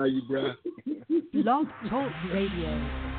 [0.00, 0.54] Love you, bro.
[1.90, 3.09] Talk Radio.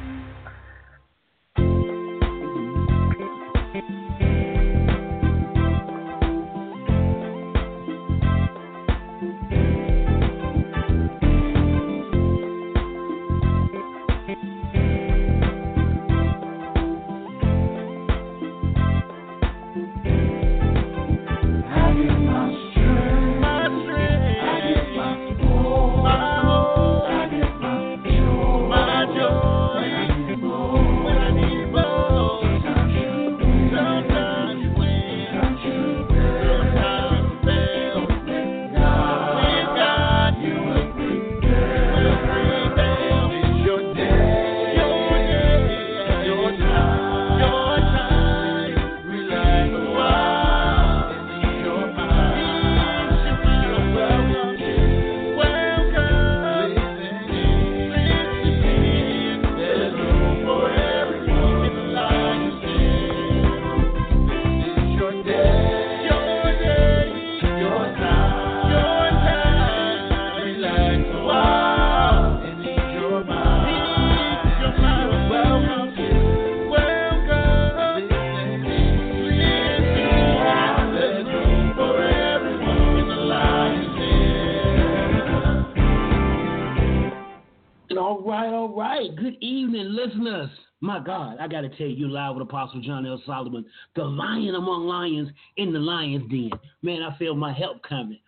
[91.09, 93.21] I got to tell you, live with Apostle John L.
[93.25, 96.51] Solomon, the lion among lions in the lion's den.
[96.81, 98.19] Man, I feel my help coming.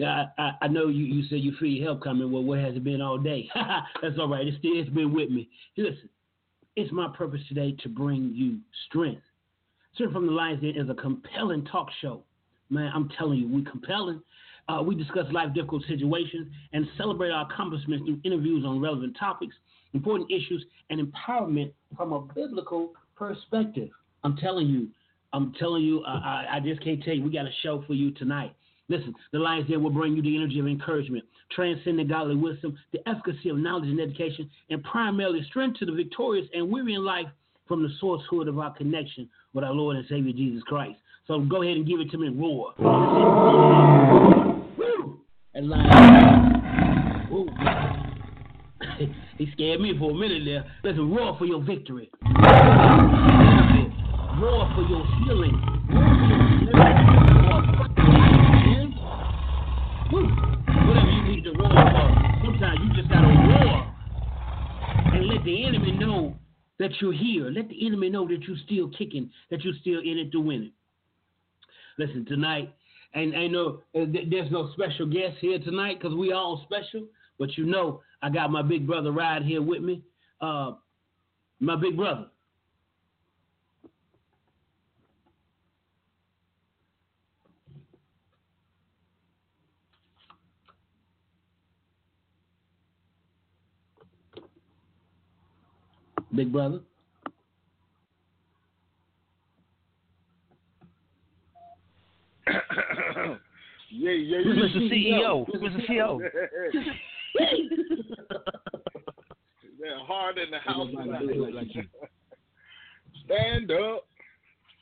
[0.00, 2.30] I, I, I know you, you said you feel your help coming.
[2.32, 3.48] Well, where has it been all day?
[4.02, 4.46] That's all right.
[4.46, 5.48] It's, it's been with me.
[5.76, 6.08] Listen,
[6.76, 8.58] it's my purpose today to bring you
[8.88, 9.22] strength.
[9.94, 12.22] Strength from the Lion's Den is a compelling talk show.
[12.70, 14.22] Man, I'm telling you, we're compelling.
[14.68, 19.54] Uh, we discuss life difficult situations and celebrate our accomplishments through interviews on relevant topics
[19.94, 23.88] important issues, and empowerment from a biblical perspective.
[24.24, 24.88] I'm telling you,
[25.32, 27.22] I'm telling you, I, I just can't tell you.
[27.22, 28.54] We got a show for you tonight.
[28.88, 33.06] Listen, the Lions Den will bring you the energy of encouragement, transcending godly wisdom, the
[33.08, 37.26] efficacy of knowledge and education, and primarily strength to the victorious and weary in life
[37.66, 40.98] from the sourcehood of our connection with our Lord and Savior Jesus Christ.
[41.26, 42.74] So go ahead and give it to me, roar.
[45.54, 47.30] And Lions.
[47.30, 47.48] Woo.
[49.44, 50.64] He scared me for a minute there.
[50.84, 52.08] Listen, roar for your victory.
[54.40, 55.58] Roar for your healing.
[60.86, 62.08] Whatever you need to roar for.
[62.44, 63.94] Sometimes you just gotta roar
[65.12, 66.36] and let the enemy know
[66.78, 67.50] that you're here.
[67.50, 70.62] Let the enemy know that you're still kicking, that you're still in it to win
[70.62, 70.72] it.
[71.98, 72.72] Listen, tonight,
[73.14, 77.08] and I know uh, there's no special guest here tonight because we all special,
[77.40, 80.02] but you know I got my big brother right here with me.
[80.40, 80.72] Uh,
[81.58, 82.26] my big brother.
[96.34, 96.80] Big brother.
[102.48, 104.90] yeah, yeah, Who's Mr.
[104.90, 105.46] CEO?
[105.46, 105.86] Who's Mr.
[105.86, 106.20] CEO?
[109.80, 110.88] They're hard in the house.
[113.24, 114.06] Stand up.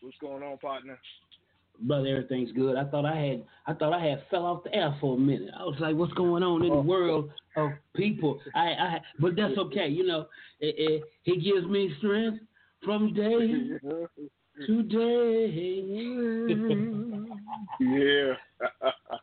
[0.03, 0.99] What's going on, partner?
[1.83, 2.77] Brother, everything's good.
[2.77, 5.51] I thought I had I thought I had fell off the air for a minute.
[5.59, 6.83] I was like, what's going on in the oh.
[6.83, 8.39] world of people?
[8.55, 9.89] I, I but that's okay.
[9.89, 10.27] You know,
[10.61, 12.41] it, it, he gives me strength
[12.85, 13.79] from day
[14.67, 15.47] to day.
[17.81, 18.35] yeah.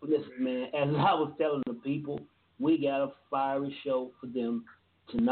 [0.02, 2.20] Listen, man, as I was telling the people,
[2.59, 4.66] we got a fiery show for them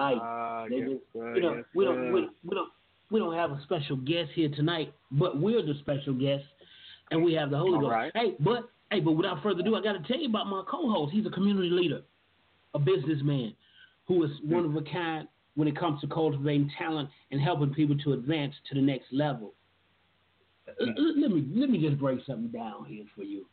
[0.09, 0.21] tonight.
[0.21, 2.69] Uh, ah, they yes, just, sir, you know, yes, we don't, we, we don't,
[3.11, 6.43] we don't have a special guest here tonight, but we're the special guest,
[7.11, 7.91] and we have the Holy All Ghost.
[7.91, 8.11] Right.
[8.15, 11.13] Hey, but hey, but without further ado, I got to tell you about my co-host.
[11.13, 12.01] He's a community leader,
[12.73, 13.55] a businessman,
[14.07, 14.53] who is hmm.
[14.53, 18.53] one of a kind when it comes to cultivating talent and helping people to advance
[18.69, 19.53] to the next level.
[20.67, 21.21] Uh, hmm.
[21.21, 23.45] Let me let me just break something down here for you.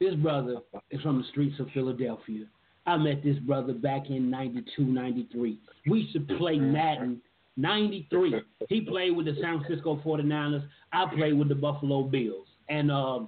[0.00, 0.58] This brother
[0.90, 2.44] is from the streets of Philadelphia.
[2.88, 5.58] I met this brother back in 92, 93.
[5.90, 7.20] We used to play Madden
[7.58, 8.36] 93.
[8.70, 10.66] He played with the San Francisco 49ers.
[10.94, 12.46] I played with the Buffalo Bills.
[12.70, 13.20] And uh,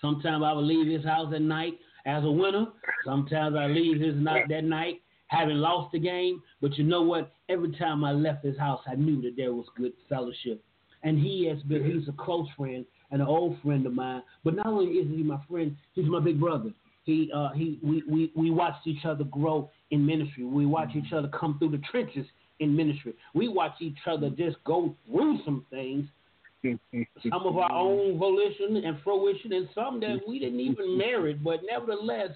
[0.00, 1.74] sometimes I would leave his house at night
[2.04, 2.66] as a winner.
[3.04, 6.42] Sometimes I leave his night that night having lost the game.
[6.60, 7.32] But you know what?
[7.48, 10.64] Every time I left his house, I knew that there was good fellowship.
[11.04, 14.22] And he has been, he's a close friend and an old friend of mine.
[14.42, 16.72] But not only is he my friend, he's my big brother.
[17.04, 20.44] He uh, he we, we, we watched each other grow in ministry.
[20.44, 22.26] We watch each other come through the trenches
[22.60, 23.14] in ministry.
[23.34, 26.06] We watch each other just go through some things,
[26.62, 31.60] some of our own volition and fruition, and some that we didn't even merit, but
[31.70, 32.30] nevertheless,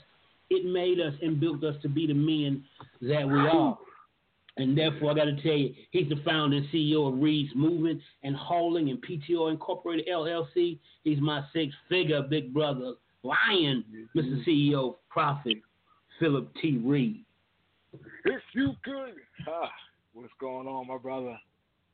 [0.50, 2.64] it made us and built us to be the men
[3.03, 3.79] that we are.
[4.59, 8.00] And therefore, I got to tell you, he's the founder and CEO of Reid's Movement
[8.25, 10.79] and Hauling and PTO Incorporated LLC.
[11.05, 13.85] He's my six figure big brother, Lion,
[14.17, 14.47] Mr.
[14.47, 15.56] CEO, Prophet
[16.20, 16.81] Phillip T.
[16.85, 17.25] Reid.
[18.25, 19.15] If you could.
[19.49, 19.70] Ah,
[20.12, 21.38] what's going on, my brother?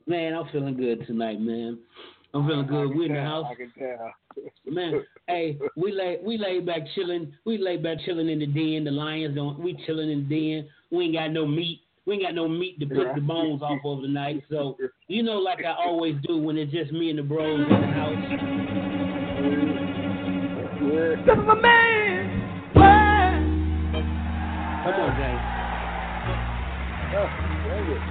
[0.07, 1.79] Man, I'm feeling good tonight, man.
[2.33, 2.95] I'm feeling good.
[2.95, 3.45] We in the house.
[3.49, 4.13] I can tell.
[4.65, 7.33] Man, hey, we lay we lay back chilling.
[7.45, 8.83] We lay back chilling in the den.
[8.83, 9.57] The lions don't.
[9.57, 10.69] We chilling in the den.
[10.91, 11.81] We ain't got no meat.
[12.05, 14.43] We ain't got no meat to pick the bones off of tonight.
[14.49, 17.81] So you know, like I always do when it's just me and the bros in
[17.81, 19.04] the house.
[20.95, 21.15] Yeah.
[21.25, 22.23] This is a man.
[24.83, 25.43] Come on, James.
[27.17, 27.27] Oh,
[27.67, 28.01] dang it.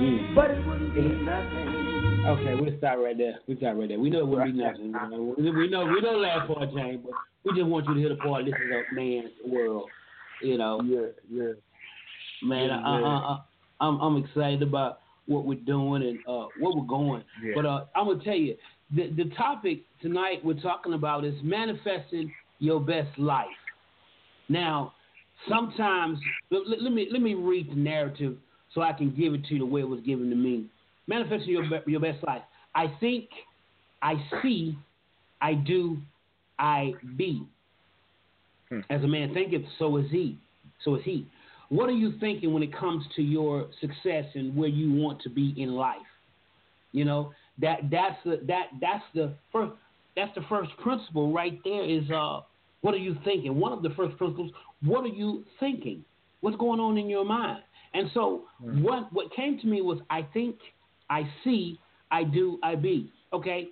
[0.00, 0.34] Mm.
[0.36, 2.24] But it wouldn't be nothing.
[2.24, 3.40] Okay, we'll stop right there.
[3.48, 3.98] We stop right there.
[3.98, 4.92] We know it wouldn't be nothing.
[5.36, 8.16] We know we know last part, James, but we just want you to hear the
[8.16, 8.44] part.
[8.44, 9.88] This is a man's world.
[10.40, 11.52] You know, Yeah, yeah.
[12.44, 12.68] man.
[12.68, 13.00] Yeah, I.
[13.00, 13.38] I, I,
[13.80, 17.22] I'm I'm excited about what we're doing and uh, where we're going.
[17.44, 17.52] Yeah.
[17.54, 18.56] But uh, I'm gonna tell you,
[18.94, 23.46] the the topic tonight we're talking about is manifesting your best life.
[24.48, 24.94] Now,
[25.48, 26.18] sometimes
[26.50, 28.36] let, let me let me read the narrative
[28.74, 30.66] so I can give it to you the way it was given to me.
[31.06, 32.42] Manifesting your your best life.
[32.74, 33.28] I think,
[34.02, 34.76] I see,
[35.40, 35.98] I do,
[36.58, 37.46] I be.
[38.68, 38.80] Hmm.
[38.90, 40.38] As a man thinketh, so is he.
[40.84, 41.26] So is he.
[41.68, 45.30] What are you thinking when it comes to your success and where you want to
[45.30, 45.96] be in life?
[46.92, 49.72] You know that that's the that that's the first
[50.16, 51.84] that's the first principle right there.
[51.84, 52.40] Is uh,
[52.80, 53.58] what are you thinking?
[53.58, 54.50] One of the first principles.
[54.82, 56.04] What are you thinking?
[56.40, 57.62] What's going on in your mind?
[57.94, 58.42] And so
[58.82, 60.56] what what came to me was I think,
[61.10, 61.78] I see,
[62.10, 63.10] I do, I be.
[63.32, 63.68] Okay,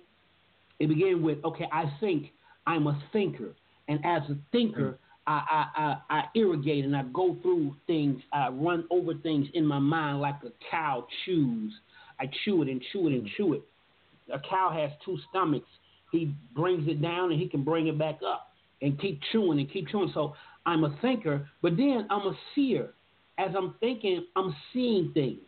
[0.79, 1.65] it began with okay.
[1.71, 2.27] I think
[2.67, 3.55] I'm a thinker,
[3.87, 8.21] and as a thinker, I, I, I, I irrigate and I go through things.
[8.31, 11.73] I run over things in my mind like a cow chews.
[12.19, 13.61] I chew it and chew it and chew it.
[14.33, 15.67] A cow has two stomachs.
[16.11, 19.71] He brings it down and he can bring it back up and keep chewing and
[19.71, 20.11] keep chewing.
[20.13, 20.33] So
[20.65, 22.93] I'm a thinker, but then I'm a seer.
[23.37, 25.39] As I'm thinking, I'm seeing things.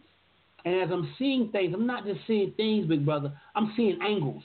[0.65, 3.31] And as I'm seeing things, I'm not just seeing things, big brother.
[3.55, 4.43] I'm seeing angles.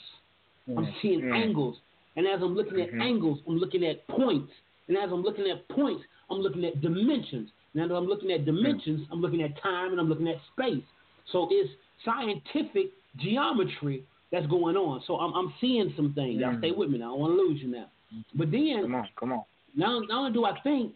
[0.76, 1.34] I'm seeing Mm.
[1.34, 1.76] angles.
[2.16, 3.02] And as I'm looking at Mhm.
[3.02, 4.52] angles, I'm looking at points.
[4.88, 7.50] And as I'm looking at points, I'm looking at dimensions.
[7.75, 10.84] Now that I'm looking at dimensions, I'm looking at time and I'm looking at space.
[11.32, 11.70] So it's
[12.04, 15.02] scientific geometry that's going on.
[15.06, 16.40] So I'm, I'm seeing some things.
[16.40, 16.58] Y'all Mm.
[16.58, 17.06] stay with me now.
[17.06, 17.86] I don't want to lose you now.
[18.34, 19.44] But then Come on, come on.
[19.75, 20.92] not, not only do I think,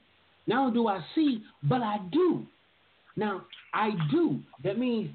[0.46, 2.46] not only do I see, but I do.
[3.16, 3.44] Now,
[3.74, 4.40] I do.
[4.62, 5.10] That means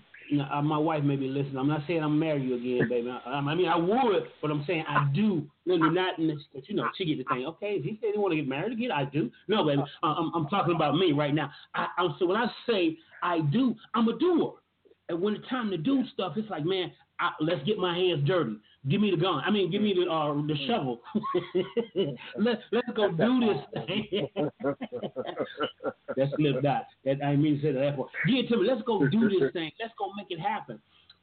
[0.52, 1.58] uh, my wife may be listening.
[1.58, 3.10] I'm not saying I'm marry you again, baby.
[3.10, 5.46] I, I mean, I would, but I'm saying I do.
[5.66, 7.46] No, no, not in this, but you know, she get the thing.
[7.46, 9.30] Okay, if he said he want to get married again, I do.
[9.48, 11.52] No, baby, I- I'm, I'm talking about me right now.
[11.76, 14.56] I, I'm, so when I say I do, I'm a doer.
[15.10, 18.26] And when it's time to do stuff, it's like, man, I, let's get my hands
[18.26, 18.56] dirty.
[18.90, 19.42] Give me the gun.
[19.46, 20.68] I mean, give me the uh, the mm.
[20.68, 21.00] shovel.
[22.38, 24.28] Let Let's go do this thing.
[26.36, 26.84] Slipped out.
[27.06, 27.80] That That I mean to say that.
[27.80, 28.10] that part.
[28.28, 28.68] Give it to me.
[28.68, 29.72] Let's go do this thing.
[29.80, 30.82] Let's go make it happen.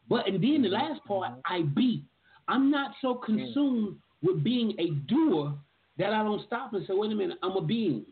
[0.09, 1.53] But and then the last part, mm-hmm.
[1.53, 2.05] I be.
[2.49, 3.25] I'm not so mm.
[3.25, 5.53] consumed with being a doer
[5.99, 8.07] that I don't stop and say, wait a minute, I'm a being.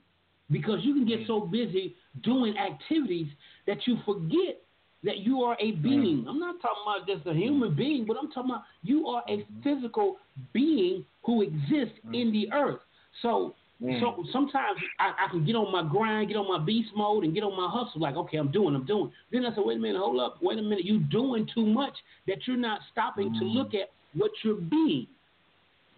[0.50, 1.26] Because you can get mm.
[1.26, 3.28] so busy doing activities
[3.66, 4.61] that you forget
[5.04, 6.26] that you are a being.
[6.28, 9.38] I'm not talking about just a human being, but I'm talking about you are a
[9.38, 9.62] mm-hmm.
[9.62, 10.16] physical
[10.52, 12.14] being who exists mm-hmm.
[12.14, 12.80] in the earth.
[13.22, 14.00] So mm.
[14.00, 17.34] so sometimes I, I can get on my grind, get on my beast mode, and
[17.34, 18.00] get on my hustle.
[18.00, 19.12] Like, okay, I'm doing, I'm doing.
[19.30, 20.84] Then I said, wait a minute, hold up, wait a minute.
[20.84, 21.94] You're doing too much
[22.26, 23.54] that you're not stopping to mm.
[23.54, 25.06] look at what you're being.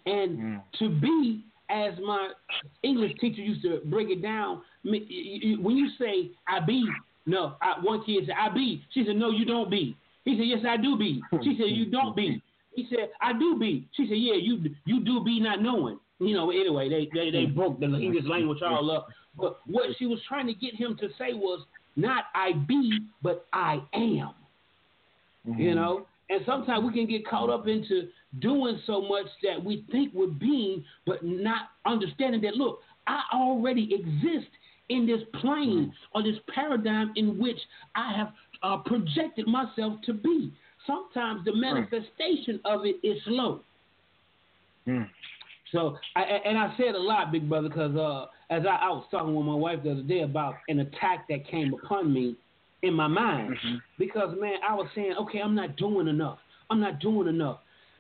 [0.07, 0.63] And mm.
[0.79, 2.33] to be, as my
[2.83, 6.85] English teacher used to break it down, me- y- y- when you say I be,
[7.27, 8.83] no, I, one kid said I be.
[8.93, 9.97] She said, no, you don't be.
[10.25, 11.23] He said, yes, I do be.
[11.43, 12.43] She said, you don't be.
[12.75, 13.89] He said, I do be.
[13.97, 15.99] She said, yeah, you you do be not knowing.
[16.19, 17.59] You know, anyway, they they, they mm-hmm.
[17.59, 19.09] broke the English language all up.
[19.37, 21.65] But what she was trying to get him to say was
[21.97, 24.35] not I be, but I am.
[25.47, 25.75] You mm-hmm.
[25.75, 26.07] know?
[26.29, 28.09] And sometimes we can get caught up into
[28.41, 33.93] doing so much that we think we're being, but not understanding that, look, I already
[33.93, 34.47] exist
[34.91, 37.59] in this plane or this paradigm in which
[37.95, 38.33] I have
[38.63, 40.53] uh, projected myself to be.
[40.87, 43.61] Sometimes the manifestation of it is slow.
[44.87, 45.09] Mm.
[45.73, 49.05] So, I, and I said a lot, big brother, because uh, as I, I was
[49.11, 52.37] talking with my wife the other day about an attack that came upon me
[52.83, 53.77] in my mind, Mm-hmm.
[53.99, 56.39] because man, I was saying, okay, I'm not doing enough.
[56.71, 57.59] I'm not doing enough,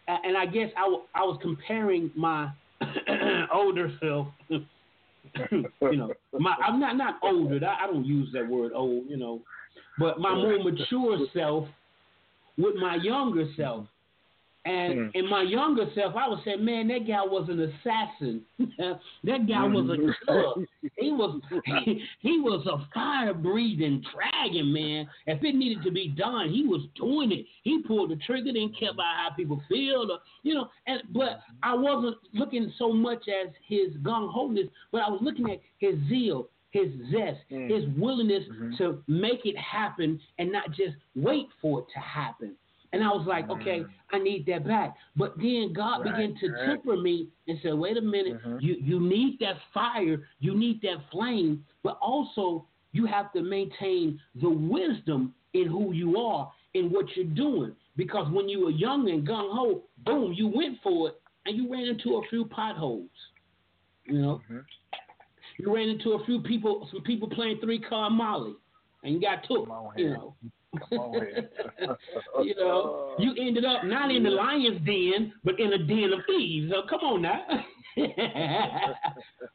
[0.08, 2.50] and I guess I, w- I was comparing my
[3.54, 4.28] older self.
[5.50, 7.64] You know, my I'm not not older.
[7.64, 9.04] I, I don't use that word old.
[9.08, 9.42] You know,
[9.98, 11.66] but my more mature self
[12.58, 13.86] with my younger self.
[14.66, 15.14] And Mm.
[15.14, 18.42] in my younger self, I would say, man, that guy was an assassin.
[19.24, 20.66] that guy was a killer.
[20.98, 25.08] He was he, he was a fire breathing dragon, man.
[25.26, 27.46] If it needed to be done, he was doing it.
[27.62, 30.68] He pulled the trigger, didn't care about how people feel, or, you know.
[30.86, 35.50] And but I wasn't looking so much as his gung honess, but I was looking
[35.50, 37.70] at his zeal, his zest, Mm.
[37.70, 38.76] his willingness Mhm.
[38.78, 42.56] to make it happen and not just wait for it to happen.
[42.92, 44.96] And I was like, okay, I need that back.
[45.16, 46.64] But then God Right, began to right.
[46.64, 48.60] temper me and said, wait a minute, Mhm.
[48.60, 54.20] you, you need that fire, you need that flame, but also you have to maintain
[54.34, 57.74] the wisdom in who you are in what you're doing.
[57.96, 61.70] Because when you were young and gung ho, boom, you went for it and you
[61.70, 63.10] ran into a few potholes.
[64.04, 64.64] You know, Mhm.
[65.58, 68.54] you ran into a few people, some people playing three car Molly,
[69.04, 69.68] and you got took.
[69.96, 70.34] You know,
[70.78, 71.50] Come on here.
[72.42, 76.20] you know, you ended up not in the lion's den, but in a den of
[76.26, 76.70] thieves.
[76.72, 77.44] So come on now.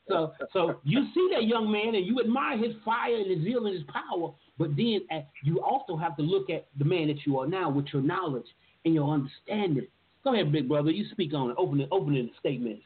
[0.10, 3.66] so, so you see that young man, and you admire his fire and his zeal
[3.66, 7.26] and his power, but then uh, you also have to look at the man that
[7.26, 8.48] you are now with your knowledge
[8.84, 9.88] and your understanding.
[10.24, 10.92] Go ahead, big brother.
[10.92, 11.56] You speak on it.
[11.58, 11.90] Open it.
[11.92, 12.84] Opening statements.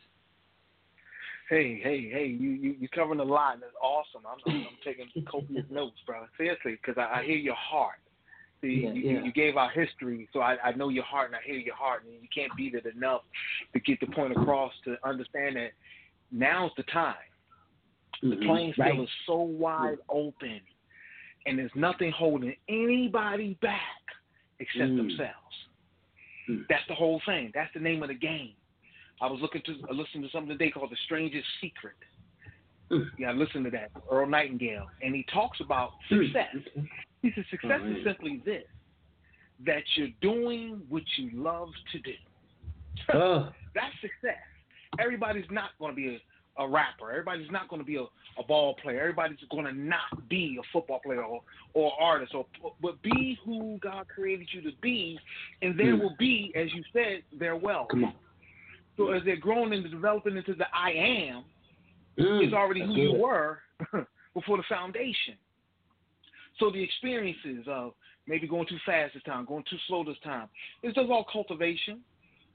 [1.49, 2.27] Hey, hey, hey!
[2.27, 4.21] You you you covering a lot, and it's awesome.
[4.23, 6.27] I'm I'm, I'm taking copious notes, brother.
[6.37, 7.95] Seriously, because I, I hear your heart.
[8.61, 9.23] See, Yeah, you, yeah.
[9.23, 12.03] you gave our history, so I, I know your heart, and I hear your heart,
[12.03, 13.21] and you can't beat it enough
[13.73, 15.71] to get the point across to understand that
[16.31, 17.15] now's the time.
[18.21, 18.45] The Mhm.
[18.45, 18.93] playing Right.
[18.93, 20.59] field is so wide open,
[21.45, 23.81] and there's nothing holding anybody back
[24.59, 24.97] except Mm.
[24.97, 25.67] themselves.
[26.49, 26.67] Mm.
[26.67, 27.51] That's the whole thing.
[27.53, 28.55] That's the name of the game.
[29.21, 31.95] I was looking to uh, listening to something today called "The Strangest Secret."
[32.91, 33.09] Mm.
[33.17, 36.25] Yeah, listen to that, Earl Nightingale, and he talks about Mm.
[36.25, 36.55] success.
[37.21, 37.97] He says success Alright.
[37.97, 38.63] is simply this:
[39.65, 42.13] that you're doing what you love to do.
[43.13, 44.37] Uh, That's success.
[44.99, 47.11] Everybody's not going to be a, a rapper.
[47.11, 48.03] Everybody's not going to be a,
[48.39, 48.99] a ball player.
[49.01, 51.41] Everybody's going to not be a football player or,
[51.73, 52.45] or artist, or
[52.81, 55.19] but be who God created you to be,
[55.61, 56.01] and there Mm.
[56.01, 57.89] will be, as you said, their wealth.
[57.89, 58.13] come on.
[58.97, 61.45] So as they're growing and developing into the I am,
[62.17, 63.59] Mm, it's already who you were
[64.33, 65.35] before the foundation.
[66.59, 67.93] So the experiences of
[68.27, 70.49] maybe going too fast this time, going too slow this time,
[70.83, 72.01] it's just all cultivation.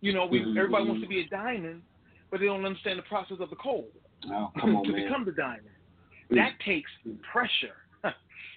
[0.00, 0.56] You know, we Mhm.
[0.58, 1.82] everybody wants to be a diamond,
[2.30, 3.88] but they don't understand the process of the coal
[4.30, 5.02] Oh, come on, to man.
[5.04, 5.68] become the diamond.
[6.30, 6.37] Mm.
[6.37, 6.90] That takes
[7.32, 7.76] pressure.
[8.04, 8.14] and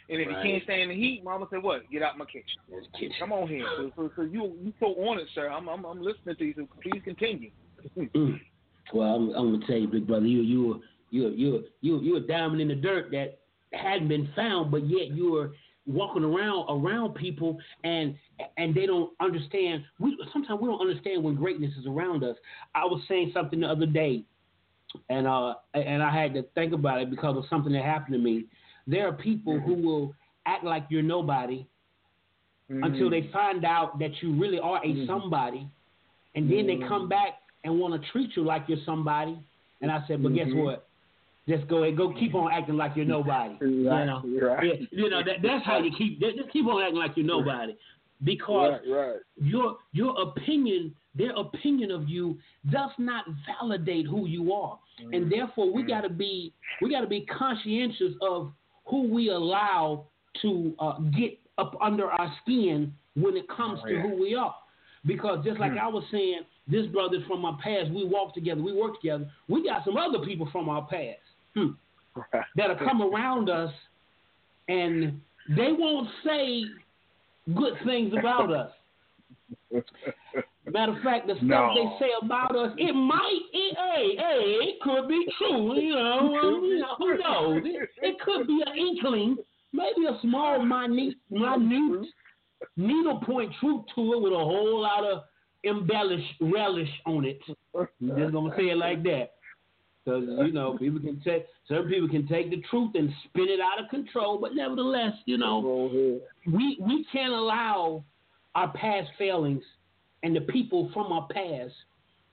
[0.10, 0.38] if Right.
[0.46, 1.90] you can't stand the heat, Mama said, "What?
[1.90, 2.60] Get out my kitchen.
[2.98, 3.16] Kitchen.
[3.20, 5.50] Come on here." So, so, so you you so on it, sir.
[5.50, 6.54] I'm I'm, I'm listening to you.
[6.56, 7.52] So please continue.
[8.16, 8.40] Mm.
[8.94, 12.28] Well, I'm, I'm gonna tell you, big brother, you you you you you you're a
[12.28, 13.40] diamond in the dirt that
[13.74, 15.52] hadn't been found, but yet you are
[15.86, 18.16] walking around around people and
[18.58, 19.84] and they don't understand.
[20.00, 22.36] We sometimes we don't understand when greatness is around us.
[22.76, 24.24] I was saying something the other day,
[25.10, 28.20] and uh and I had to think about it because of something that happened to
[28.20, 28.46] me.
[28.86, 29.86] There are people who mm-hmm.
[29.86, 31.66] will act like you're nobody
[32.72, 32.84] mm-hmm.
[32.84, 35.06] until they find out that you really are a mm-hmm.
[35.06, 35.68] somebody,
[36.36, 39.38] and then they come back and want to treat you like you're somebody.
[39.82, 40.87] And I said, but guess what?
[41.48, 43.56] Just go ahead, go keep on acting like you're nobody.
[43.62, 44.64] You know, Right.
[44.66, 46.20] Yeah, you know that, that's how you keep.
[46.20, 47.76] Just keep on acting like you're nobody,
[48.24, 49.16] because Right, right.
[49.38, 52.38] your your opinion, their opinion of you,
[52.70, 55.30] does not validate who you are, and mm-hmm.
[55.30, 55.90] therefore we mm-hmm.
[55.90, 58.52] got to be we got to be conscientious of
[58.86, 60.06] who we allow
[60.42, 64.02] to uh, get up under our skin when it comes Oh, to yeah.
[64.02, 64.56] who we are.
[65.06, 65.80] Because just like mm.
[65.80, 67.90] I was saying, this brother's from my past.
[67.92, 69.30] We walk together, we work together.
[69.48, 71.20] We got some other people from our past
[71.58, 72.44] hmm, Right.
[72.56, 73.72] that'll come around us,
[74.68, 75.22] and
[75.56, 76.64] they won't say
[77.56, 78.72] good things about us.
[80.66, 81.74] Matter of fact, the stuff No.
[81.76, 85.80] they say about us, it might, it, hey, hey, it could be true.
[85.80, 87.62] You know, you know who knows?
[87.66, 89.38] It, it could be an inkling,
[89.72, 92.08] maybe a small, minute, minute
[92.76, 95.24] needle point truth to it with a whole lot of
[95.64, 97.40] embellish relish on it.
[97.78, 97.88] I'm
[98.18, 99.34] just gonna say it like that.
[100.08, 103.60] Because you know, people can take certain people can take the truth and spin it
[103.60, 108.06] out of control, but nevertheless, you know, we we can't allow
[108.56, 109.64] our past failings
[110.24, 111.74] and the people from our past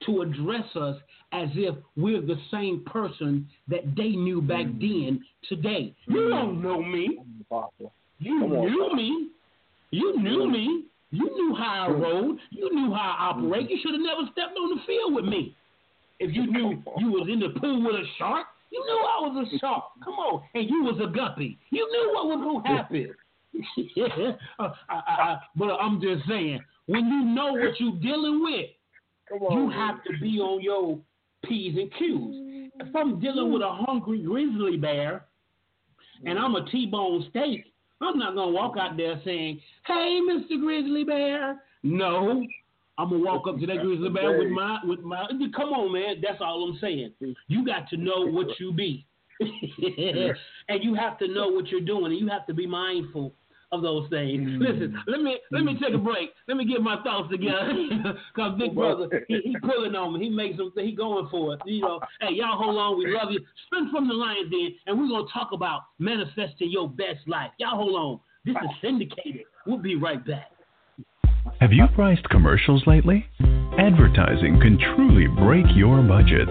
[0.07, 0.97] to address us
[1.33, 5.93] as if we're the same person that they knew back then today.
[6.07, 7.19] You don't know me.
[8.21, 9.29] You knew me.
[9.91, 10.85] You knew me.
[11.11, 12.39] You knew how I rode.
[12.51, 13.69] You knew how I operate.
[13.69, 15.57] You should have never stepped on the field with me.
[16.21, 19.49] If you knew you was in the pool with a shark, you knew I was
[19.53, 19.85] a shark.
[20.05, 21.59] Come on, and you was a guppy.
[21.71, 23.15] You knew what was gonna happen.
[23.97, 28.71] yeah, uh, I, I, but I'm just saying, when you know what you're dealing with,
[29.41, 29.59] on.
[29.59, 30.99] you have to be on your
[31.45, 32.71] P's and Q's.
[32.81, 35.27] If I'm dealing with a hungry grizzly bear
[36.27, 40.61] and I'm a T-bone steak, I'm not gonna walk out there saying, "Hey, Mr.
[40.61, 42.45] Grizzly Bear." No,
[42.97, 45.27] I'm gonna walk up to that grizzly bear with my with my.
[45.57, 46.17] Come on, man.
[46.23, 47.13] That's all I'm saying.
[47.49, 49.07] You got to know what you be,
[49.41, 53.35] and you have to know what you're doing, and you have to be mindful
[53.73, 54.49] of those things.
[54.61, 56.31] Listen, let me let me take a break.
[56.47, 57.73] Let me get my thoughts together,
[58.37, 60.27] cause Big Brother he, he pulling on me.
[60.27, 60.71] He makes him.
[60.77, 61.61] He going for it.
[61.67, 62.01] You know.
[62.21, 62.97] Hey, y'all, hold on.
[62.97, 63.41] We love you.
[63.67, 67.51] Spin from the Lions Den, and we're gonna talk about manifesting your best life.
[67.59, 68.21] Y'all, hold on.
[68.45, 69.43] This is syndicated.
[69.67, 70.54] We'll be right back.
[71.61, 73.27] Have you priced commercials lately?
[73.79, 76.49] Advertising can truly break your budget.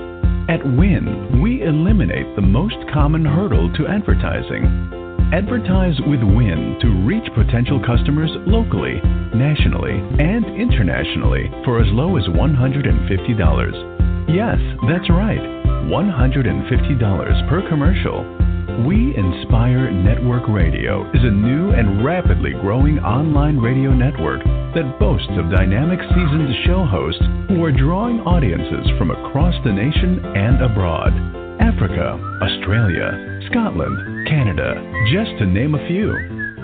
[0.50, 4.92] At Win, we eliminate the most common hurdle to advertising.
[5.34, 9.02] Advertise with Win to reach potential customers locally,
[9.34, 14.30] nationally, and internationally for as low as $150.
[14.30, 18.24] Yes, that's right, $150 per commercial.
[18.88, 25.30] We Inspire Network Radio is a new and rapidly growing online radio network that boasts
[25.38, 31.14] of dynamic seasoned show hosts who are drawing audiences from across the nation and abroad.
[31.62, 34.74] Africa, Australia, Scotland, Canada,
[35.14, 36.10] just to name a few.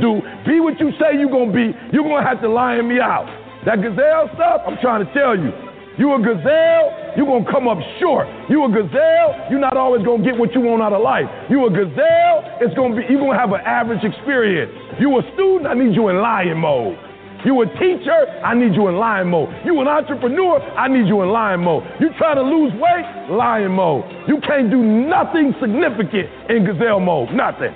[0.00, 3.41] do, be what you say you're gonna be, you're gonna have to lion me out.
[3.64, 5.54] That gazelle stuff, I'm trying to tell you.
[5.94, 8.26] You a gazelle, you're gonna come up short.
[8.50, 11.30] You a gazelle, you're not always gonna get what you want out of life.
[11.46, 14.72] You a gazelle, it's gonna be you're gonna have an average experience.
[14.98, 16.98] You a student, I need you in lion mode.
[17.44, 19.54] You a teacher, I need you in lion mode.
[19.64, 21.84] You an entrepreneur, I need you in lion mode.
[22.00, 24.02] You trying to lose weight, lion mode.
[24.26, 27.30] You can't do nothing significant in gazelle mode.
[27.30, 27.74] Nothing.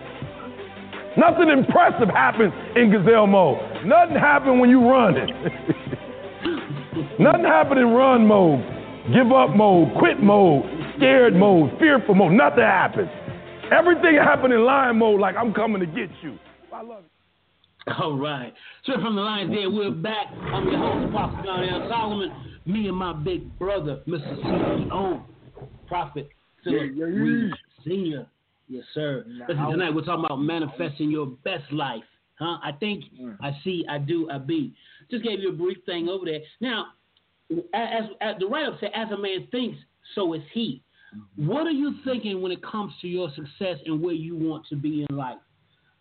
[1.17, 3.59] Nothing impressive happens in gazelle mode.
[3.87, 5.31] Nothing happens when you run it.
[7.19, 8.61] Nothing happens in run mode,
[9.13, 10.65] give up mode, quit mode,
[10.97, 12.33] scared mode, fearful mode.
[12.33, 13.09] Nothing happens.
[13.73, 16.39] Everything happens in lion mode like I'm coming to get you.
[16.73, 17.11] I love it.
[17.99, 18.53] All right.
[18.83, 20.27] Straight from the Lions Den, we're back.
[20.53, 21.89] I'm your host, Apostle John L.
[21.89, 22.33] Solomon.
[22.67, 24.43] Me and my big brother, Mr.
[24.43, 25.23] CEO,
[25.87, 26.29] Prophet
[26.65, 27.53] Phillip Yeah, yeah, Reid
[27.85, 28.27] Sr.
[28.69, 29.25] Yes, sir.
[29.27, 32.03] Listen, tonight we're talking about manifesting your best life.
[32.39, 32.59] Huh?
[32.63, 33.05] I think,
[33.41, 34.75] I see, I do, I be.
[35.11, 36.41] Just gave you a brief thing over there.
[36.61, 36.87] Now,
[37.73, 39.79] as, as the write-up said, as a man thinks,
[40.15, 40.83] so is he.
[41.37, 44.77] What are you thinking when it comes to your success and where you want to
[44.77, 45.39] be in life?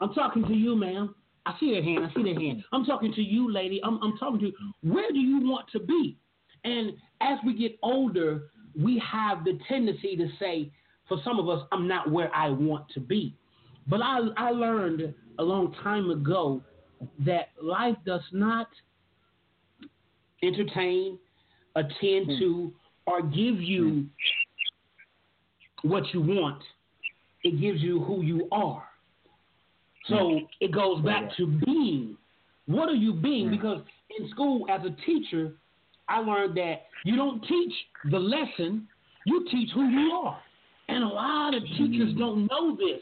[0.01, 1.15] I'm talking to you, ma'am.
[1.45, 2.05] I see that hand.
[2.05, 2.63] I see that hand.
[2.73, 3.79] I'm talking to you, lady.
[3.83, 4.53] I'm, I'm talking to you.
[4.81, 6.17] Where do you want to be?
[6.63, 10.71] And as we get older, we have the tendency to say,
[11.07, 13.35] for some of us, I'm not where I want to be.
[13.87, 16.61] But I, I learned a long time ago
[17.25, 18.67] that life does not
[20.41, 21.19] entertain,
[21.75, 22.39] attend hmm.
[22.39, 22.73] to,
[23.05, 24.05] or give you
[25.83, 25.89] hmm.
[25.89, 26.61] what you want.
[27.43, 28.83] It gives you who you are.
[30.07, 30.37] So hmm.
[30.59, 32.17] it goes back to being.
[32.65, 33.51] What are you being?
[33.51, 33.81] Because
[34.19, 35.53] in school, as a teacher,
[36.07, 37.73] I learned that you don't teach
[38.09, 38.87] the lesson,
[39.25, 40.39] you teach who you are.
[40.87, 42.19] And a lot of teachers mm-hmm.
[42.19, 43.01] don't know this.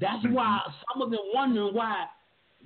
[0.00, 0.34] That's mm-hmm.
[0.34, 0.60] why
[0.92, 2.06] some of them wondering why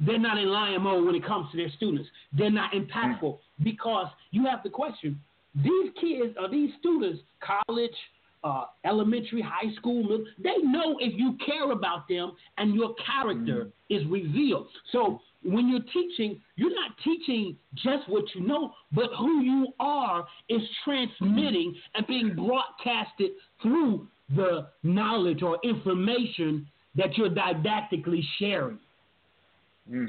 [0.05, 2.09] they're not in lion mode when it comes to their students.
[2.37, 3.39] They're not impactful mm.
[3.63, 5.21] because you have to question
[5.55, 7.95] these kids or these students, college,
[8.43, 13.67] uh, elementary, high school, middle, they know if you care about them and your character
[13.67, 13.71] mm.
[13.89, 14.67] is revealed.
[14.93, 20.27] So when you're teaching, you're not teaching just what you know, but who you are
[20.49, 21.79] is transmitting mm-hmm.
[21.95, 23.31] and being broadcasted
[23.63, 28.79] through the knowledge or information that you're didactically sharing.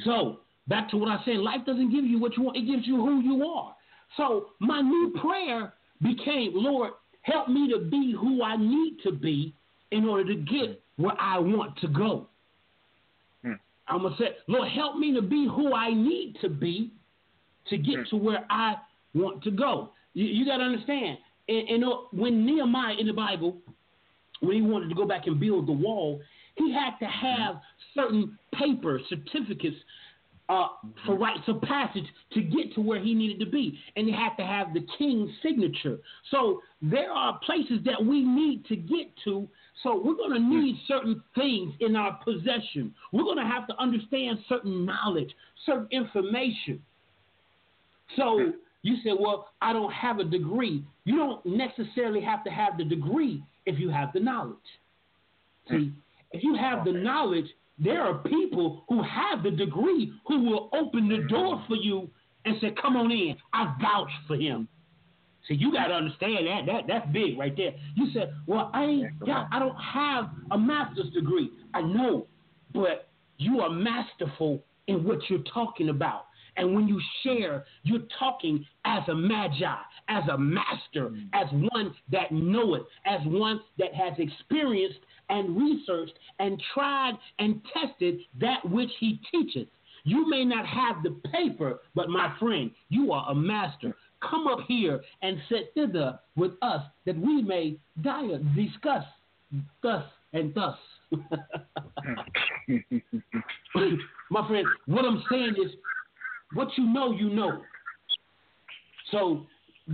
[0.04, 2.88] So back to what I said, life doesn't give you what you want; it gives
[2.88, 3.76] you who you are.
[4.18, 6.92] So my new prayer became, Lord,
[7.24, 9.54] help me to be who I need to be
[9.92, 12.28] in order to get where I want to go.
[13.44, 13.54] Hmm.
[13.88, 16.92] I'm gonna say, Lord, help me to be who I need to be
[17.70, 18.76] to get to where I
[19.14, 19.90] want to go.
[20.14, 21.18] You, you got to understand.
[21.48, 23.58] And, and uh, when Nehemiah in the Bible,
[24.46, 26.22] when he wanted to go back and build the wall,
[26.56, 27.62] he had to have
[27.94, 29.76] certain papers, certificates
[30.48, 30.68] uh,
[31.06, 33.78] for rites of passage to get to where he needed to be.
[33.96, 35.98] And he had to have the king's signature.
[36.32, 39.48] So there are places that we need to get to.
[39.84, 42.94] So we're going to need certain things in our possession.
[43.12, 45.34] We're going to have to understand certain knowledge,
[45.66, 46.82] certain information.
[48.16, 48.54] So
[48.84, 50.86] you say, well, I don't have a degree.
[51.06, 54.58] You don't necessarily have to have the degree if you have the knowledge.
[55.68, 55.76] Hmm.
[55.76, 55.92] See,
[56.32, 57.46] if you have the knowledge,
[57.78, 62.10] there are people who have the degree who will open the door for you
[62.46, 63.36] and say, "Come on in.
[63.54, 64.68] I vouch for him."
[65.48, 66.66] See, you got to understand that.
[66.66, 67.74] That that's big right there.
[67.96, 69.48] You said, "Well, I ain't got.
[69.52, 72.28] I don't have a master's degree." I know,
[72.74, 76.28] but you are masterful in what you're talking about.
[76.58, 79.76] And when you share, you're talking as a magi,
[80.10, 81.28] as a master, mm.
[81.34, 88.20] as one that knoweth, as one that has experienced and researched and tried and tested
[88.40, 89.68] that which he teacheth.
[90.04, 93.96] You may not have the paper, but my friend, you are a master.
[94.30, 99.04] Come up here and sit thither with us that we may dia- discuss
[99.82, 100.78] thus and thus.
[104.30, 105.72] my friend, what I'm saying is,
[106.54, 107.62] what you know, you know.
[109.12, 109.48] So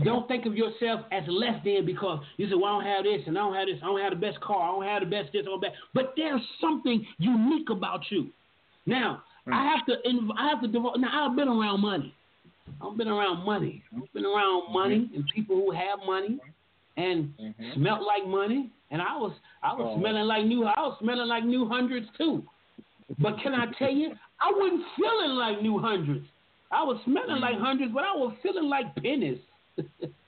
[0.04, 3.21] don't think of yourself as less than because you say, well, I don't have this
[3.27, 3.77] and I don't have this.
[3.84, 4.62] I don't have the best car.
[4.62, 5.73] I don't have the best this or that.
[5.93, 8.27] But there's something unique about you.
[8.86, 10.97] Now, I have to, inv- I have to devote.
[10.97, 12.13] Now, I've been around money.
[12.82, 13.84] I've been around money.
[13.95, 14.73] I've been around mm-hmm.
[14.73, 16.39] money and people who have money
[16.95, 17.73] and mm-hmm.
[17.75, 18.71] smelt like money.
[18.91, 20.65] And I was, I was smelling like new.
[20.65, 22.43] I was smelling like new hundreds too.
[23.19, 26.25] But can I tell you, I wasn't feeling like new hundreds.
[26.71, 27.63] I was smelling like mm-hmm.
[27.63, 29.39] hundreds, but I was feeling like pennies.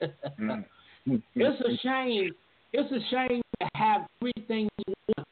[1.34, 2.30] it's a shame.
[2.72, 5.28] It's a shame to have everything you want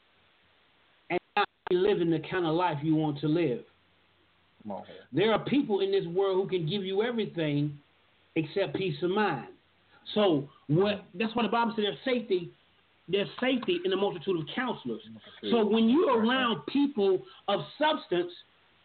[1.11, 3.61] and not be living the kind of life you want to live.
[5.13, 7.77] There are people in this world who can give you everything
[8.37, 9.49] except peace of mind.
[10.15, 11.05] So what?
[11.15, 12.51] That's why the Bible says there's safety.
[13.09, 15.03] There's safety in the multitude of counselors.
[15.51, 18.31] So when you're around people of substance,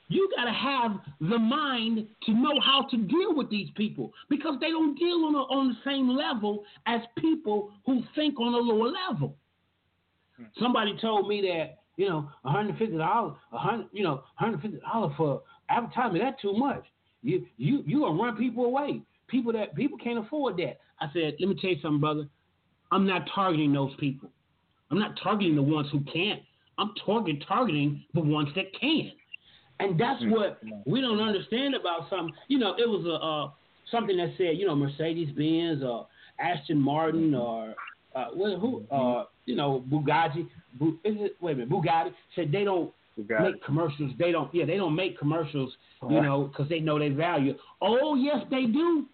[0.10, 4.56] you got to have the mind to know how to deal with these people because
[4.62, 8.58] they don't deal on, a, on the same level as people who think on a
[8.58, 9.36] lower level.
[10.38, 10.46] Hmm.
[10.60, 16.24] Somebody told me that you know, $150, 100, you know, $150 for advertisement.
[16.24, 16.86] That's too much.
[17.24, 19.02] You you you gonna run people away.
[19.28, 20.80] People that people can't afford that.
[21.02, 22.28] I said, let me tell you something, brother.
[22.92, 24.30] I'm not targeting those people.
[24.92, 26.42] I'm not targeting the ones who can't.
[26.78, 29.12] I'm target targeting the ones that can.
[29.80, 32.34] And that's what we don't understand about something.
[32.48, 33.52] You know, it was a uh,
[33.92, 36.08] something that said, you know, Mercedes Benz or
[36.40, 37.76] Aston Martin or
[38.16, 40.48] uh, who, uh, you know, Bugatti.
[40.80, 44.12] Bu, is it, wait a minute, Bugatti said they don't make commercials.
[44.18, 44.54] They don't.
[44.54, 45.74] Yeah, they don't make commercials.
[46.10, 47.56] You know, because they know their value.
[47.82, 49.06] Oh yes, they do.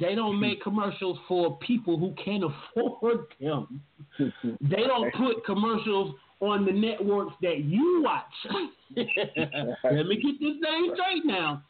[0.00, 2.44] They don't make commercials for people who can't
[2.76, 3.82] afford them.
[4.18, 8.24] they don't put commercials on the networks that you watch.
[8.96, 11.62] Let me get this thing straight now.